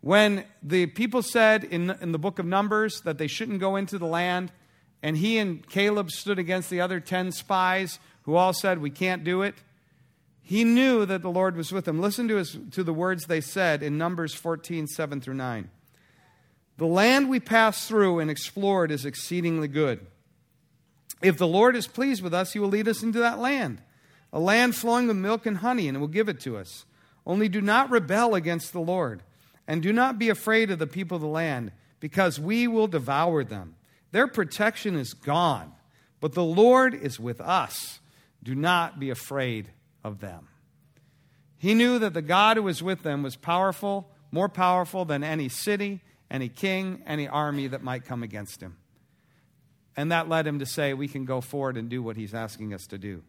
When 0.00 0.44
the 0.60 0.86
people 0.86 1.22
said 1.22 1.62
in, 1.62 1.96
in 2.00 2.10
the 2.10 2.18
book 2.18 2.40
of 2.40 2.46
Numbers 2.46 3.00
that 3.02 3.16
they 3.16 3.28
shouldn't 3.28 3.60
go 3.60 3.76
into 3.76 3.96
the 3.96 4.08
land, 4.08 4.50
and 5.04 5.16
he 5.16 5.38
and 5.38 5.64
Caleb 5.68 6.10
stood 6.10 6.40
against 6.40 6.68
the 6.68 6.80
other 6.80 6.98
10 6.98 7.30
spies 7.30 8.00
who 8.22 8.34
all 8.34 8.52
said, 8.52 8.82
We 8.82 8.90
can't 8.90 9.22
do 9.22 9.42
it, 9.42 9.54
he 10.42 10.64
knew 10.64 11.06
that 11.06 11.22
the 11.22 11.30
Lord 11.30 11.56
was 11.56 11.70
with 11.70 11.86
him. 11.86 12.00
Listen 12.00 12.26
to, 12.26 12.38
his, 12.38 12.58
to 12.72 12.82
the 12.82 12.92
words 12.92 13.26
they 13.26 13.40
said 13.40 13.84
in 13.84 13.96
Numbers 13.96 14.34
14 14.34 14.88
7 14.88 15.20
through 15.20 15.34
9. 15.34 15.70
The 16.76 16.86
land 16.86 17.28
we 17.28 17.38
passed 17.38 17.86
through 17.86 18.18
and 18.18 18.32
explored 18.32 18.90
is 18.90 19.04
exceedingly 19.04 19.68
good. 19.68 20.04
If 21.20 21.38
the 21.38 21.46
Lord 21.46 21.74
is 21.74 21.86
pleased 21.86 22.22
with 22.22 22.32
us, 22.32 22.52
he 22.52 22.58
will 22.58 22.68
lead 22.68 22.88
us 22.88 23.02
into 23.02 23.18
that 23.18 23.38
land, 23.38 23.82
a 24.32 24.38
land 24.38 24.76
flowing 24.76 25.08
with 25.08 25.16
milk 25.16 25.46
and 25.46 25.58
honey, 25.58 25.88
and 25.88 26.00
will 26.00 26.08
give 26.08 26.28
it 26.28 26.40
to 26.40 26.56
us. 26.56 26.84
Only 27.26 27.48
do 27.48 27.60
not 27.60 27.90
rebel 27.90 28.34
against 28.34 28.72
the 28.72 28.80
Lord, 28.80 29.22
and 29.66 29.82
do 29.82 29.92
not 29.92 30.18
be 30.18 30.28
afraid 30.28 30.70
of 30.70 30.78
the 30.78 30.86
people 30.86 31.16
of 31.16 31.22
the 31.22 31.28
land, 31.28 31.72
because 32.00 32.38
we 32.38 32.68
will 32.68 32.86
devour 32.86 33.42
them. 33.44 33.74
Their 34.12 34.28
protection 34.28 34.96
is 34.96 35.12
gone, 35.12 35.72
but 36.20 36.34
the 36.34 36.44
Lord 36.44 36.94
is 36.94 37.18
with 37.18 37.40
us. 37.40 38.00
Do 38.42 38.54
not 38.54 39.00
be 39.00 39.10
afraid 39.10 39.70
of 40.04 40.20
them. 40.20 40.48
He 41.58 41.74
knew 41.74 41.98
that 41.98 42.14
the 42.14 42.22
God 42.22 42.56
who 42.56 42.62
was 42.62 42.82
with 42.82 43.02
them 43.02 43.22
was 43.22 43.34
powerful, 43.36 44.08
more 44.30 44.48
powerful 44.48 45.04
than 45.04 45.24
any 45.24 45.48
city, 45.48 46.00
any 46.30 46.48
king, 46.48 47.02
any 47.04 47.26
army 47.26 47.66
that 47.66 47.82
might 47.82 48.04
come 48.04 48.22
against 48.22 48.60
him. 48.60 48.76
And 49.98 50.12
that 50.12 50.28
led 50.28 50.46
him 50.46 50.60
to 50.60 50.64
say, 50.64 50.94
we 50.94 51.08
can 51.08 51.24
go 51.24 51.40
forward 51.40 51.76
and 51.76 51.88
do 51.88 52.04
what 52.04 52.16
he's 52.16 52.32
asking 52.32 52.72
us 52.72 52.86
to 52.86 52.98
do. 52.98 53.24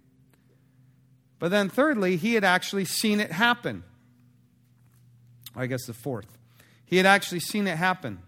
But 1.39 1.49
then, 1.49 1.67
thirdly, 1.67 2.15
he 2.15 2.35
had 2.35 2.43
actually 2.43 2.85
seen 2.85 3.19
it 3.19 3.31
happen. 3.31 3.83
I 5.55 5.65
guess 5.65 5.87
the 5.87 5.95
fourth. 5.95 6.37
He 6.85 6.97
had 6.97 7.07
actually 7.07 7.39
seen 7.39 7.65
it 7.65 7.77
happen. 7.77 8.19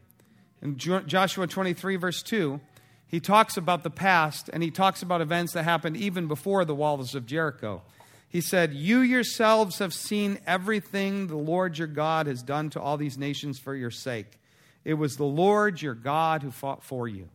In 0.59 0.77
Joshua 0.77 1.45
23, 1.45 1.97
verse 1.97 2.23
2, 2.23 2.59
he 3.05 3.19
talks 3.19 3.57
about 3.57 3.83
the 3.83 3.91
past 3.91 4.49
and 4.51 4.63
he 4.63 4.71
talks 4.71 5.03
about 5.03 5.21
events 5.21 5.53
that 5.53 5.61
happened 5.61 5.97
even 5.97 6.25
before 6.25 6.65
the 6.65 6.73
walls 6.73 7.13
of 7.13 7.27
Jericho. 7.27 7.83
He 8.27 8.41
said, 8.41 8.73
You 8.73 9.01
yourselves 9.01 9.77
have 9.77 9.93
seen 9.93 10.39
everything 10.47 11.27
the 11.27 11.37
Lord 11.37 11.77
your 11.77 11.85
God 11.85 12.25
has 12.25 12.41
done 12.41 12.71
to 12.71 12.81
all 12.81 12.97
these 12.97 13.19
nations 13.19 13.59
for 13.59 13.75
your 13.75 13.91
sake. 13.91 14.39
It 14.83 14.95
was 14.95 15.17
the 15.17 15.25
Lord 15.25 15.79
your 15.79 15.93
God 15.93 16.41
who 16.41 16.49
fought 16.49 16.83
for 16.83 17.07
you. 17.07 17.29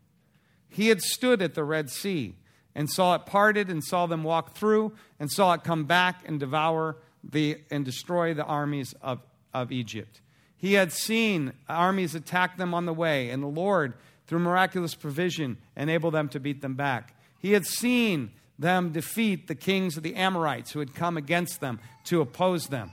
He 0.76 0.88
had 0.88 1.00
stood 1.00 1.40
at 1.40 1.54
the 1.54 1.64
Red 1.64 1.88
Sea 1.88 2.34
and 2.74 2.90
saw 2.90 3.14
it 3.14 3.24
parted 3.24 3.70
and 3.70 3.82
saw 3.82 4.04
them 4.04 4.22
walk 4.22 4.54
through 4.54 4.92
and 5.18 5.32
saw 5.32 5.54
it 5.54 5.64
come 5.64 5.84
back 5.84 6.20
and 6.26 6.38
devour 6.38 6.98
the, 7.24 7.56
and 7.70 7.82
destroy 7.82 8.34
the 8.34 8.44
armies 8.44 8.94
of, 9.00 9.20
of 9.54 9.72
Egypt. 9.72 10.20
He 10.54 10.74
had 10.74 10.92
seen 10.92 11.54
armies 11.66 12.14
attack 12.14 12.58
them 12.58 12.74
on 12.74 12.84
the 12.84 12.92
way, 12.92 13.30
and 13.30 13.42
the 13.42 13.46
Lord, 13.46 13.94
through 14.26 14.40
miraculous 14.40 14.94
provision, 14.94 15.56
enabled 15.78 16.12
them 16.12 16.28
to 16.28 16.40
beat 16.40 16.60
them 16.60 16.74
back. 16.74 17.14
He 17.40 17.52
had 17.52 17.64
seen 17.64 18.32
them 18.58 18.90
defeat 18.90 19.48
the 19.48 19.54
kings 19.54 19.96
of 19.96 20.02
the 20.02 20.14
Amorites 20.14 20.72
who 20.72 20.80
had 20.80 20.94
come 20.94 21.16
against 21.16 21.62
them 21.62 21.80
to 22.04 22.20
oppose 22.20 22.66
them. 22.66 22.90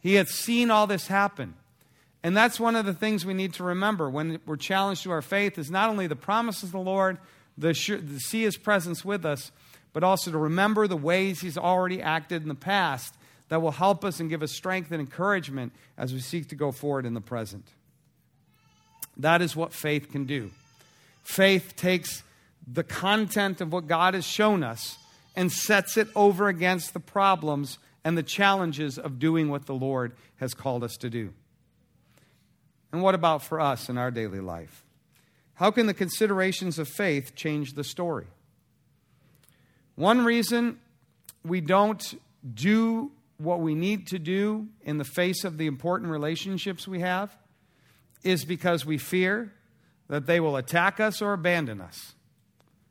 He 0.00 0.14
had 0.14 0.28
seen 0.28 0.70
all 0.70 0.86
this 0.86 1.08
happen. 1.08 1.56
And 2.24 2.36
that's 2.36 2.60
one 2.60 2.76
of 2.76 2.86
the 2.86 2.94
things 2.94 3.26
we 3.26 3.34
need 3.34 3.54
to 3.54 3.64
remember 3.64 4.08
when 4.08 4.38
we're 4.46 4.56
challenged 4.56 5.02
to 5.04 5.10
our 5.10 5.22
faith 5.22 5.58
is 5.58 5.70
not 5.70 5.90
only 5.90 6.06
the 6.06 6.16
promises 6.16 6.64
of 6.64 6.72
the 6.72 6.78
Lord, 6.78 7.18
the, 7.58 7.74
to 7.74 8.18
see 8.18 8.42
his 8.42 8.56
presence 8.56 9.04
with 9.04 9.26
us, 9.26 9.50
but 9.92 10.04
also 10.04 10.30
to 10.30 10.38
remember 10.38 10.86
the 10.86 10.96
ways 10.96 11.40
he's 11.40 11.58
already 11.58 12.00
acted 12.00 12.42
in 12.42 12.48
the 12.48 12.54
past 12.54 13.14
that 13.48 13.60
will 13.60 13.72
help 13.72 14.04
us 14.04 14.20
and 14.20 14.30
give 14.30 14.42
us 14.42 14.52
strength 14.52 14.90
and 14.92 15.00
encouragement 15.00 15.72
as 15.98 16.12
we 16.12 16.20
seek 16.20 16.48
to 16.48 16.54
go 16.54 16.72
forward 16.72 17.04
in 17.04 17.14
the 17.14 17.20
present. 17.20 17.66
That 19.16 19.42
is 19.42 19.54
what 19.54 19.72
faith 19.72 20.10
can 20.10 20.24
do. 20.24 20.50
Faith 21.22 21.74
takes 21.76 22.22
the 22.66 22.84
content 22.84 23.60
of 23.60 23.72
what 23.72 23.86
God 23.86 24.14
has 24.14 24.24
shown 24.24 24.62
us 24.62 24.96
and 25.36 25.50
sets 25.50 25.96
it 25.96 26.08
over 26.14 26.48
against 26.48 26.94
the 26.94 27.00
problems 27.00 27.78
and 28.04 28.16
the 28.16 28.22
challenges 28.22 28.98
of 28.98 29.18
doing 29.18 29.48
what 29.48 29.66
the 29.66 29.74
Lord 29.74 30.12
has 30.36 30.54
called 30.54 30.82
us 30.82 30.96
to 30.98 31.10
do. 31.10 31.32
And 32.92 33.02
what 33.02 33.14
about 33.14 33.42
for 33.42 33.60
us 33.60 33.88
in 33.88 33.96
our 33.96 34.10
daily 34.10 34.40
life? 34.40 34.84
How 35.54 35.70
can 35.70 35.86
the 35.86 35.94
considerations 35.94 36.78
of 36.78 36.88
faith 36.88 37.34
change 37.34 37.72
the 37.72 37.84
story? 37.84 38.26
One 39.94 40.24
reason 40.24 40.78
we 41.44 41.60
don't 41.60 42.02
do 42.54 43.10
what 43.38 43.60
we 43.60 43.74
need 43.74 44.06
to 44.08 44.18
do 44.18 44.68
in 44.82 44.98
the 44.98 45.04
face 45.04 45.44
of 45.44 45.58
the 45.58 45.66
important 45.66 46.10
relationships 46.10 46.86
we 46.86 47.00
have 47.00 47.36
is 48.22 48.44
because 48.44 48.86
we 48.86 48.98
fear 48.98 49.52
that 50.08 50.26
they 50.26 50.40
will 50.40 50.56
attack 50.56 51.00
us 51.00 51.20
or 51.20 51.32
abandon 51.32 51.80
us. 51.80 52.14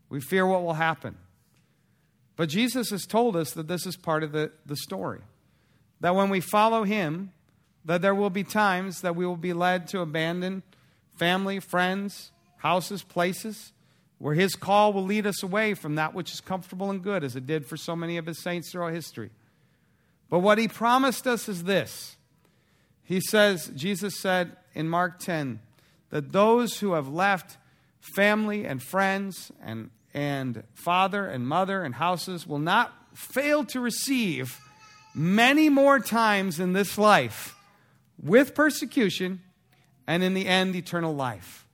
We 0.10 0.20
fear 0.20 0.46
what 0.46 0.64
will 0.64 0.74
happen. 0.74 1.16
But 2.36 2.50
Jesus 2.50 2.90
has 2.90 3.06
told 3.06 3.36
us 3.36 3.52
that 3.52 3.68
this 3.68 3.86
is 3.86 3.96
part 3.96 4.24
of 4.24 4.32
the, 4.32 4.52
the 4.66 4.76
story. 4.76 5.22
That 6.00 6.16
when 6.16 6.30
we 6.30 6.42
follow 6.42 6.84
Him, 6.84 7.32
that 7.86 8.02
there 8.02 8.16
will 8.16 8.30
be 8.30 8.44
times 8.44 9.02
that 9.02 9.16
we 9.16 9.26
will 9.26 9.38
be 9.38 9.54
led 9.54 9.88
to 9.90 10.02
abandon 10.02 10.64
family, 11.18 11.60
friends, 11.60 12.32
houses, 12.58 13.04
places, 13.04 13.74
where 14.20 14.36
His 14.36 14.56
call 14.56 14.94
will 14.94 15.04
lead 15.04 15.26
us 15.26 15.44
away 15.44 15.74
from 15.74 15.96
that 15.96 16.14
which 16.14 16.32
is 16.32 16.42
comfortable 16.42 16.90
and 16.90 17.04
good, 17.04 17.24
as 17.24 17.36
it 17.36 17.48
did 17.48 17.66
for 17.66 17.78
so 17.78 17.96
many 17.96 18.18
of 18.18 18.26
His 18.26 18.42
saints 18.42 18.72
throughout 18.72 18.94
history. 18.94 19.32
But 20.30 20.40
what 20.40 20.58
He 20.58 20.68
promised 20.68 21.28
us 21.28 21.50
is 21.50 21.64
this 21.64 22.18
He 23.04 23.20
says, 23.20 23.72
Jesus 23.76 24.20
said 24.20 24.56
in 24.74 24.90
Mark 24.90 25.20
10, 25.20 25.60
that 26.12 26.32
those 26.32 26.80
who 26.80 26.94
have 26.94 27.08
left 27.08 27.58
family 28.16 28.66
and 28.66 28.82
friends 28.82 29.52
and 29.64 29.90
and 30.14 30.64
father 30.74 31.26
and 31.26 31.48
mother 31.48 31.84
and 31.84 31.96
houses 31.96 32.46
will 32.46 32.60
not 32.60 32.94
fail 33.14 33.64
to 33.66 33.80
receive 33.80 34.60
many 35.14 35.70
more 35.70 36.00
times 36.00 36.60
in 36.60 36.74
this 36.74 36.98
life 36.98 37.56
with 38.22 38.54
persecution 38.54 39.42
and 40.08 40.24
in 40.24 40.34
the 40.34 40.48
end, 40.48 40.76
eternal 40.76 41.16
life. 41.16 41.66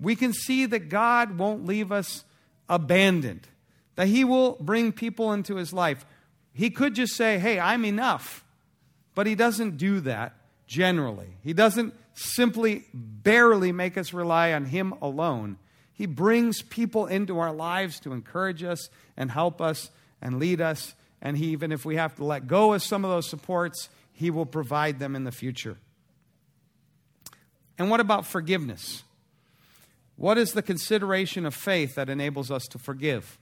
We 0.00 0.16
can 0.16 0.32
see 0.32 0.66
that 0.66 0.88
God 0.88 1.38
won't 1.38 1.66
leave 1.66 1.92
us 1.92 2.24
abandoned, 2.68 3.46
that 3.96 4.08
He 4.08 4.24
will 4.24 4.56
bring 4.60 4.92
people 4.92 5.32
into 5.32 5.56
His 5.56 5.72
life. 5.72 6.04
He 6.52 6.70
could 6.70 6.94
just 6.94 7.14
say, 7.14 7.38
Hey, 7.38 7.60
I'm 7.60 7.84
enough. 7.84 8.44
But 9.14 9.26
He 9.26 9.34
doesn't 9.34 9.76
do 9.76 10.00
that 10.00 10.34
generally. 10.66 11.36
He 11.42 11.52
doesn't 11.52 11.94
simply 12.14 12.84
barely 12.92 13.72
make 13.72 13.96
us 13.96 14.12
rely 14.12 14.52
on 14.52 14.66
Him 14.66 14.94
alone. 15.02 15.58
He 15.92 16.06
brings 16.06 16.62
people 16.62 17.06
into 17.06 17.38
our 17.38 17.52
lives 17.52 18.00
to 18.00 18.12
encourage 18.12 18.62
us 18.62 18.88
and 19.16 19.30
help 19.30 19.60
us 19.60 19.90
and 20.20 20.38
lead 20.38 20.60
us. 20.60 20.94
And 21.20 21.36
he, 21.36 21.50
even 21.50 21.70
if 21.70 21.84
we 21.84 21.96
have 21.96 22.16
to 22.16 22.24
let 22.24 22.48
go 22.48 22.72
of 22.72 22.82
some 22.82 23.04
of 23.04 23.10
those 23.10 23.28
supports, 23.28 23.88
He 24.22 24.30
will 24.30 24.46
provide 24.46 25.00
them 25.00 25.16
in 25.16 25.24
the 25.24 25.32
future. 25.32 25.78
And 27.76 27.90
what 27.90 27.98
about 27.98 28.24
forgiveness? 28.24 29.02
What 30.14 30.38
is 30.38 30.52
the 30.52 30.62
consideration 30.62 31.44
of 31.44 31.56
faith 31.56 31.96
that 31.96 32.08
enables 32.08 32.48
us 32.48 32.68
to 32.68 32.78
forgive? 32.78 33.36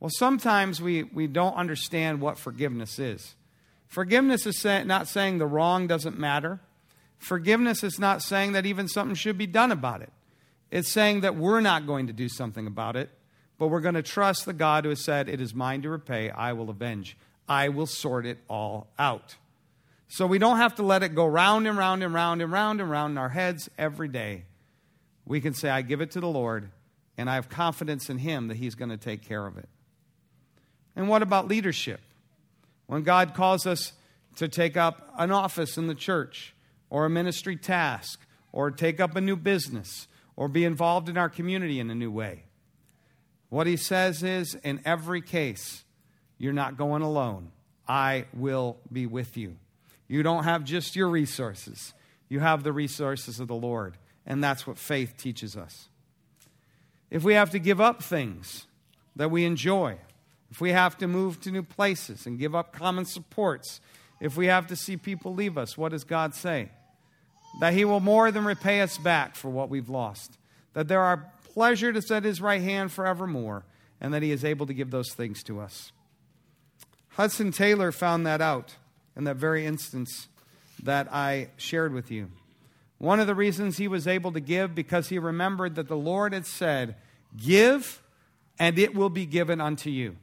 Well, 0.00 0.08
sometimes 0.08 0.80
we, 0.80 1.02
we 1.02 1.26
don't 1.26 1.54
understand 1.56 2.22
what 2.22 2.38
forgiveness 2.38 2.98
is. 2.98 3.34
Forgiveness 3.86 4.46
is 4.46 4.58
say, 4.58 4.82
not 4.82 5.08
saying 5.08 5.36
the 5.36 5.46
wrong 5.46 5.86
doesn't 5.86 6.18
matter. 6.18 6.60
Forgiveness 7.18 7.84
is 7.84 7.98
not 7.98 8.22
saying 8.22 8.52
that 8.52 8.64
even 8.64 8.88
something 8.88 9.14
should 9.14 9.36
be 9.36 9.46
done 9.46 9.70
about 9.70 10.00
it. 10.00 10.12
It's 10.70 10.90
saying 10.90 11.20
that 11.20 11.36
we're 11.36 11.60
not 11.60 11.86
going 11.86 12.06
to 12.06 12.14
do 12.14 12.30
something 12.30 12.66
about 12.66 12.96
it, 12.96 13.10
but 13.58 13.66
we're 13.66 13.82
going 13.82 13.94
to 13.94 14.02
trust 14.02 14.46
the 14.46 14.54
God 14.54 14.84
who 14.84 14.90
has 14.90 15.04
said, 15.04 15.28
It 15.28 15.42
is 15.42 15.54
mine 15.54 15.82
to 15.82 15.90
repay, 15.90 16.30
I 16.30 16.54
will 16.54 16.70
avenge. 16.70 17.18
I 17.46 17.68
will 17.68 17.86
sort 17.86 18.24
it 18.24 18.38
all 18.48 18.86
out. 18.98 19.36
So 20.08 20.26
we 20.26 20.38
don't 20.38 20.58
have 20.58 20.76
to 20.76 20.82
let 20.82 21.02
it 21.02 21.14
go 21.14 21.26
round 21.26 21.66
and 21.66 21.76
round 21.76 22.02
and 22.02 22.14
round 22.14 22.40
and 22.42 22.52
round 22.52 22.80
and 22.80 22.90
round 22.90 23.12
in 23.12 23.18
our 23.18 23.30
heads 23.30 23.68
every 23.76 24.08
day. 24.08 24.44
We 25.24 25.40
can 25.40 25.52
say, 25.52 25.68
I 25.68 25.82
give 25.82 26.00
it 26.00 26.12
to 26.12 26.20
the 26.20 26.28
Lord, 26.28 26.70
and 27.18 27.28
I 27.28 27.34
have 27.34 27.48
confidence 27.48 28.08
in 28.08 28.18
Him 28.18 28.48
that 28.48 28.56
He's 28.56 28.76
going 28.76 28.90
to 28.90 28.96
take 28.96 29.26
care 29.26 29.44
of 29.46 29.58
it. 29.58 29.68
And 30.94 31.08
what 31.08 31.22
about 31.22 31.48
leadership? 31.48 32.00
When 32.86 33.02
God 33.02 33.34
calls 33.34 33.66
us 33.66 33.92
to 34.36 34.48
take 34.48 34.76
up 34.76 35.12
an 35.18 35.32
office 35.32 35.76
in 35.76 35.88
the 35.88 35.94
church, 35.94 36.54
or 36.88 37.04
a 37.04 37.10
ministry 37.10 37.56
task, 37.56 38.20
or 38.52 38.70
take 38.70 39.00
up 39.00 39.16
a 39.16 39.20
new 39.20 39.36
business, 39.36 40.06
or 40.36 40.46
be 40.46 40.64
involved 40.64 41.08
in 41.08 41.18
our 41.18 41.28
community 41.28 41.80
in 41.80 41.90
a 41.90 41.94
new 41.94 42.10
way. 42.10 42.44
What 43.48 43.66
he 43.66 43.76
says 43.76 44.22
is 44.22 44.54
in 44.56 44.80
every 44.84 45.22
case, 45.22 45.84
you're 46.38 46.52
not 46.52 46.76
going 46.76 47.02
alone. 47.02 47.50
I 47.88 48.26
will 48.32 48.76
be 48.92 49.06
with 49.06 49.36
you. 49.36 49.56
You 50.08 50.22
don't 50.22 50.44
have 50.44 50.64
just 50.64 50.96
your 50.96 51.08
resources, 51.08 51.94
you 52.28 52.40
have 52.40 52.62
the 52.62 52.72
resources 52.72 53.40
of 53.40 53.48
the 53.48 53.54
Lord. 53.54 53.96
And 54.28 54.42
that's 54.42 54.66
what 54.66 54.76
faith 54.76 55.14
teaches 55.16 55.56
us. 55.56 55.88
If 57.12 57.22
we 57.22 57.34
have 57.34 57.50
to 57.50 57.60
give 57.60 57.80
up 57.80 58.02
things 58.02 58.66
that 59.14 59.30
we 59.30 59.44
enjoy, 59.44 59.98
if 60.50 60.60
we 60.60 60.70
have 60.70 60.98
to 60.98 61.06
move 61.06 61.40
to 61.42 61.52
new 61.52 61.62
places 61.62 62.26
and 62.26 62.36
give 62.36 62.52
up 62.52 62.72
common 62.72 63.04
supports, 63.04 63.80
if 64.20 64.36
we 64.36 64.46
have 64.46 64.66
to 64.66 64.74
see 64.74 64.96
people 64.96 65.32
leave 65.32 65.56
us, 65.56 65.78
what 65.78 65.92
does 65.92 66.02
God 66.02 66.34
say? 66.34 66.70
that 67.58 67.72
he 67.72 67.84
will 67.84 68.00
more 68.00 68.30
than 68.30 68.44
repay 68.44 68.80
us 68.80 68.98
back 68.98 69.34
for 69.34 69.50
what 69.50 69.70
we've 69.70 69.88
lost, 69.88 70.38
that 70.74 70.88
there 70.88 71.00
are 71.00 71.32
pleasure 71.54 71.92
to 71.92 72.02
set 72.02 72.24
his 72.24 72.40
right 72.40 72.60
hand 72.60 72.92
forevermore, 72.92 73.64
and 74.00 74.12
that 74.12 74.22
he 74.22 74.30
is 74.30 74.44
able 74.44 74.66
to 74.66 74.74
give 74.74 74.90
those 74.90 75.12
things 75.12 75.42
to 75.42 75.58
us. 75.58 75.90
Hudson 77.10 77.50
Taylor 77.50 77.92
found 77.92 78.26
that 78.26 78.42
out 78.42 78.76
in 79.16 79.24
that 79.24 79.36
very 79.36 79.64
instance 79.64 80.28
that 80.82 81.12
I 81.12 81.48
shared 81.56 81.92
with 81.92 82.10
you. 82.10 82.30
One 82.98 83.20
of 83.20 83.26
the 83.26 83.34
reasons 83.34 83.76
he 83.76 83.88
was 83.88 84.06
able 84.06 84.32
to 84.32 84.40
give 84.40 84.74
because 84.74 85.08
he 85.08 85.18
remembered 85.18 85.74
that 85.74 85.88
the 85.88 85.96
Lord 85.96 86.32
had 86.32 86.46
said, 86.46 86.96
Give, 87.36 88.02
and 88.58 88.78
it 88.78 88.94
will 88.94 89.10
be 89.10 89.26
given 89.26 89.60
unto 89.60 89.90
you. 89.90 90.16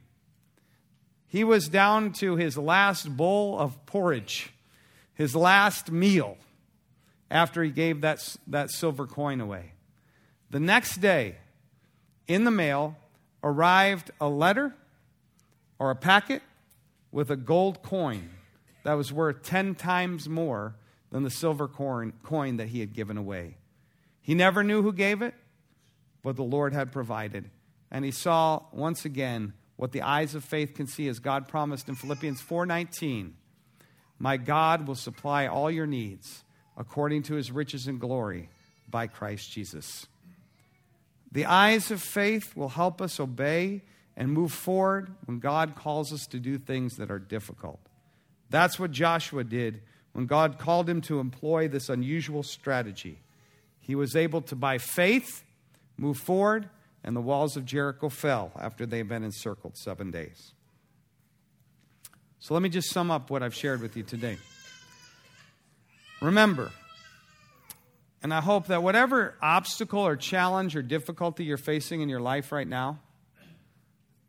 He 1.26 1.44
was 1.44 1.68
down 1.68 2.12
to 2.14 2.36
his 2.36 2.56
last 2.56 3.16
bowl 3.16 3.58
of 3.58 3.84
porridge, 3.86 4.52
his 5.14 5.34
last 5.34 5.90
meal 5.90 6.36
after 7.30 7.62
he 7.62 7.70
gave 7.70 8.02
that, 8.02 8.36
that 8.46 8.70
silver 8.70 9.06
coin 9.06 9.40
away. 9.40 9.72
The 10.50 10.60
next 10.60 11.00
day, 11.00 11.36
in 12.28 12.44
the 12.44 12.50
mail, 12.50 12.96
arrived 13.42 14.10
a 14.20 14.28
letter 14.28 14.74
or 15.78 15.90
a 15.90 15.96
packet 15.96 16.42
with 17.10 17.30
a 17.30 17.36
gold 17.36 17.82
coin 17.82 18.30
that 18.84 18.94
was 18.94 19.12
worth 19.12 19.42
10 19.42 19.74
times 19.74 20.28
more 20.28 20.76
than 21.10 21.24
the 21.24 21.30
silver 21.30 21.68
coin, 21.68 22.56
that 22.56 22.68
he 22.68 22.80
had 22.80 22.94
given 22.94 23.16
away. 23.16 23.56
He 24.20 24.34
never 24.34 24.62
knew 24.64 24.82
who 24.82 24.92
gave 24.92 25.20
it, 25.20 25.34
but 26.22 26.36
the 26.36 26.42
Lord 26.42 26.72
had 26.72 26.92
provided. 26.92 27.50
And 27.90 28.04
he 28.04 28.10
saw 28.10 28.62
once 28.72 29.04
again 29.04 29.52
what 29.76 29.92
the 29.92 30.02
eyes 30.02 30.34
of 30.34 30.44
faith 30.44 30.74
can 30.74 30.86
see 30.86 31.08
as 31.08 31.18
God 31.18 31.48
promised 31.48 31.88
in 31.88 31.94
Philippians 31.94 32.40
4:19. 32.40 33.34
My 34.18 34.36
God 34.36 34.86
will 34.86 34.94
supply 34.94 35.46
all 35.46 35.70
your 35.70 35.86
needs 35.86 36.44
according 36.76 37.22
to 37.24 37.34
his 37.34 37.52
riches 37.52 37.86
and 37.86 38.00
glory 38.00 38.48
by 38.88 39.06
Christ 39.06 39.52
Jesus. 39.52 40.06
The 41.30 41.46
eyes 41.46 41.90
of 41.90 42.00
faith 42.00 42.56
will 42.56 42.70
help 42.70 43.02
us 43.02 43.18
obey 43.18 43.82
and 44.16 44.32
move 44.32 44.52
forward 44.52 45.14
when 45.24 45.40
God 45.40 45.74
calls 45.74 46.12
us 46.12 46.26
to 46.28 46.38
do 46.38 46.58
things 46.58 46.96
that 46.96 47.10
are 47.10 47.18
difficult. 47.18 47.80
That's 48.50 48.78
what 48.78 48.90
Joshua 48.90 49.44
did 49.44 49.82
when 50.12 50.26
God 50.26 50.58
called 50.58 50.88
him 50.88 51.00
to 51.02 51.18
employ 51.18 51.68
this 51.68 51.88
unusual 51.88 52.42
strategy. 52.42 53.18
He 53.80 53.94
was 53.94 54.16
able 54.16 54.42
to, 54.42 54.56
by 54.56 54.78
faith, 54.78 55.44
move 55.96 56.18
forward, 56.18 56.68
and 57.02 57.14
the 57.14 57.20
walls 57.20 57.56
of 57.56 57.66
Jericho 57.66 58.08
fell 58.08 58.52
after 58.58 58.86
they 58.86 58.98
had 58.98 59.08
been 59.08 59.24
encircled 59.24 59.76
seven 59.76 60.10
days. 60.10 60.52
So 62.38 62.54
let 62.54 62.62
me 62.62 62.68
just 62.68 62.90
sum 62.90 63.10
up 63.10 63.30
what 63.30 63.42
I've 63.42 63.54
shared 63.54 63.80
with 63.80 63.96
you 63.96 64.02
today. 64.02 64.38
Remember, 66.20 66.70
and 68.22 68.32
I 68.32 68.40
hope 68.40 68.68
that 68.68 68.82
whatever 68.82 69.34
obstacle 69.42 70.00
or 70.00 70.16
challenge 70.16 70.76
or 70.76 70.82
difficulty 70.82 71.44
you're 71.44 71.56
facing 71.56 72.00
in 72.00 72.08
your 72.08 72.20
life 72.20 72.52
right 72.52 72.66
now, 72.66 73.00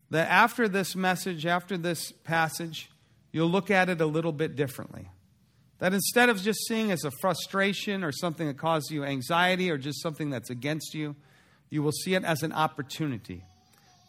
that 0.09 0.29
after 0.29 0.67
this 0.67 0.95
message, 0.95 1.45
after 1.45 1.77
this 1.77 2.11
passage, 2.11 2.89
you'll 3.35 3.49
look 3.49 3.69
at 3.69 3.89
it 3.89 3.99
a 3.99 4.05
little 4.05 4.31
bit 4.31 4.55
differently. 4.55 5.09
That 5.79 5.93
instead 5.93 6.29
of 6.29 6.41
just 6.41 6.57
seeing 6.69 6.89
as 6.89 7.03
a 7.03 7.11
frustration 7.19 8.01
or 8.01 8.13
something 8.13 8.47
that 8.47 8.57
causes 8.57 8.91
you 8.91 9.03
anxiety 9.03 9.69
or 9.69 9.77
just 9.77 10.01
something 10.01 10.29
that's 10.29 10.49
against 10.49 10.93
you, 10.93 11.17
you 11.69 11.83
will 11.83 11.91
see 11.91 12.15
it 12.15 12.23
as 12.23 12.43
an 12.43 12.53
opportunity. 12.53 13.43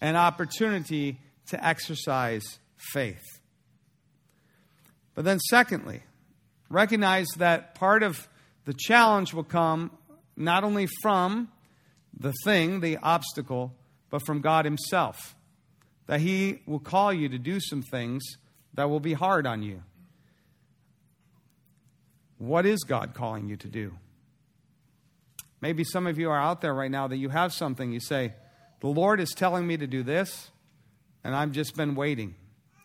An 0.01 0.15
opportunity 0.15 1.19
to 1.49 1.67
exercise 1.67 2.45
faith. 2.77 3.41
But 5.17 5.25
then, 5.25 5.41
secondly, 5.41 6.05
recognize 6.71 7.27
that 7.39 7.75
part 7.75 8.05
of 8.05 8.29
the 8.65 8.75
challenge 8.75 9.35
will 9.35 9.43
come 9.43 9.91
not 10.37 10.63
only 10.63 10.87
from 11.03 11.51
the 12.17 12.33
thing, 12.45 12.79
the 12.79 12.99
obstacle, 12.99 13.75
but 14.09 14.25
from 14.25 14.41
God 14.41 14.65
Himself. 14.65 15.35
That 16.07 16.21
He 16.21 16.61
will 16.65 16.79
call 16.79 17.13
you 17.13 17.29
to 17.29 17.39
do 17.39 17.59
some 17.59 17.83
things 17.83 18.23
that 18.77 18.89
will 18.89 19.01
be 19.01 19.15
hard 19.15 19.47
on 19.47 19.63
you. 19.63 19.83
What 22.39 22.67
is 22.67 22.85
God 22.85 23.15
calling 23.15 23.49
you 23.49 23.57
to 23.57 23.69
do? 23.69 23.95
Maybe 25.61 25.85
some 25.85 26.07
of 26.07 26.19
you 26.19 26.31
are 26.31 26.41
out 26.41 26.61
there 26.61 26.75
right 26.75 26.91
now 26.91 27.09
that 27.09 27.17
you 27.17 27.31
have 27.31 27.53
something. 27.53 27.91
You 27.91 28.01
say, 28.01 28.35
The 28.81 28.89
Lord 28.89 29.21
is 29.21 29.33
telling 29.35 29.67
me 29.67 29.77
to 29.77 29.87
do 29.87 30.03
this, 30.03 30.51
and 31.25 31.35
I've 31.35 31.53
just 31.53 31.75
been 31.77 31.95
waiting, 31.95 32.35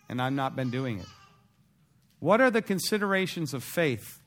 and 0.10 0.21
I've 0.21 0.34
not 0.34 0.56
been 0.56 0.71
doing 0.71 0.99
it. 0.99 1.08
What 2.19 2.39
are 2.39 2.49
the 2.49 2.62
considerations 2.62 3.54
of 3.54 3.63
faith 3.63 4.21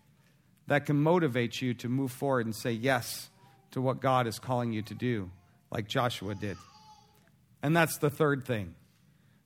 that 0.67 0.87
can 0.87 0.97
motivate 0.97 1.61
you 1.61 1.75
to 1.75 1.89
move 1.89 2.13
forward 2.13 2.47
and 2.47 2.55
say 2.55 2.73
yes 2.73 3.31
to 3.73 3.81
what 3.81 4.01
God 4.01 4.27
is 4.27 4.39
calling 4.39 4.73
you 4.73 4.83
to 4.83 4.95
do, 4.95 5.31
like 5.71 5.89
Joshua 5.89 6.35
did. 6.35 6.57
And 7.63 7.77
that's 7.77 7.99
the 7.99 8.11
third 8.11 8.45
thing. 8.45 8.75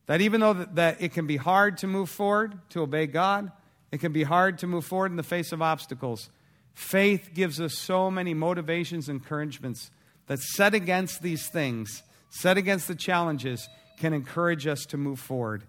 That 0.08 0.22
even 0.22 0.40
though 0.40 0.54
that, 0.54 1.02
it 1.02 1.12
can 1.12 1.26
be 1.26 1.36
hard 1.36 1.76
to 1.78 1.86
move 1.86 2.08
forward 2.08 2.58
to 2.70 2.80
obey 2.80 3.06
God, 3.06 3.52
it 3.92 4.00
can 4.00 4.10
be 4.10 4.22
hard 4.22 4.58
to 4.58 4.66
move 4.66 4.86
forward 4.86 5.10
in 5.10 5.16
the 5.16 5.22
face 5.22 5.52
of 5.52 5.60
obstacles. 5.60 6.30
Faith 6.72 7.30
gives 7.34 7.60
us 7.60 7.74
so 7.74 8.10
many 8.10 8.32
motivations 8.32 9.10
and 9.10 9.20
encouragements 9.20 9.90
that 10.26 10.38
set 10.38 10.72
against 10.72 11.20
these 11.20 11.48
things, 11.48 12.02
set 12.30 12.56
against 12.56 12.88
the 12.88 12.94
challenges, 12.94 13.68
can 13.98 14.14
encourage 14.14 14.66
us 14.66 14.86
to 14.86 14.96
move 14.96 15.20
forward. 15.20 15.64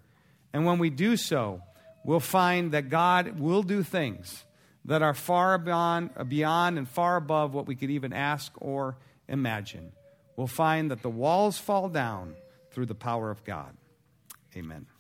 And 0.54 0.66
when 0.66 0.80
we 0.80 0.90
do 0.90 1.18
so, 1.18 1.62
we'll 2.06 2.22
find 2.22 2.72
that 2.72 2.90
God 2.90 3.40
will 3.40 3.64
do 3.64 3.84
things 3.84 4.46
that 4.86 5.02
are 5.02 5.14
far 5.14 5.58
beyond, 5.58 6.12
beyond 6.30 6.78
and 6.78 6.88
far 6.88 7.18
above 7.18 7.54
what 7.54 7.68
we 7.68 7.76
could 7.76 7.92
even 7.92 8.14
ask 8.14 8.54
or 8.56 8.96
imagine. 9.28 9.92
We'll 10.38 10.48
find 10.48 10.92
that 10.92 11.02
the 11.02 11.10
walls 11.10 11.58
fall 11.58 11.90
down 11.90 12.36
through 12.72 12.86
the 12.86 12.96
power 12.96 13.30
of 13.30 13.44
God. 13.44 13.76
Amen. 14.60 14.99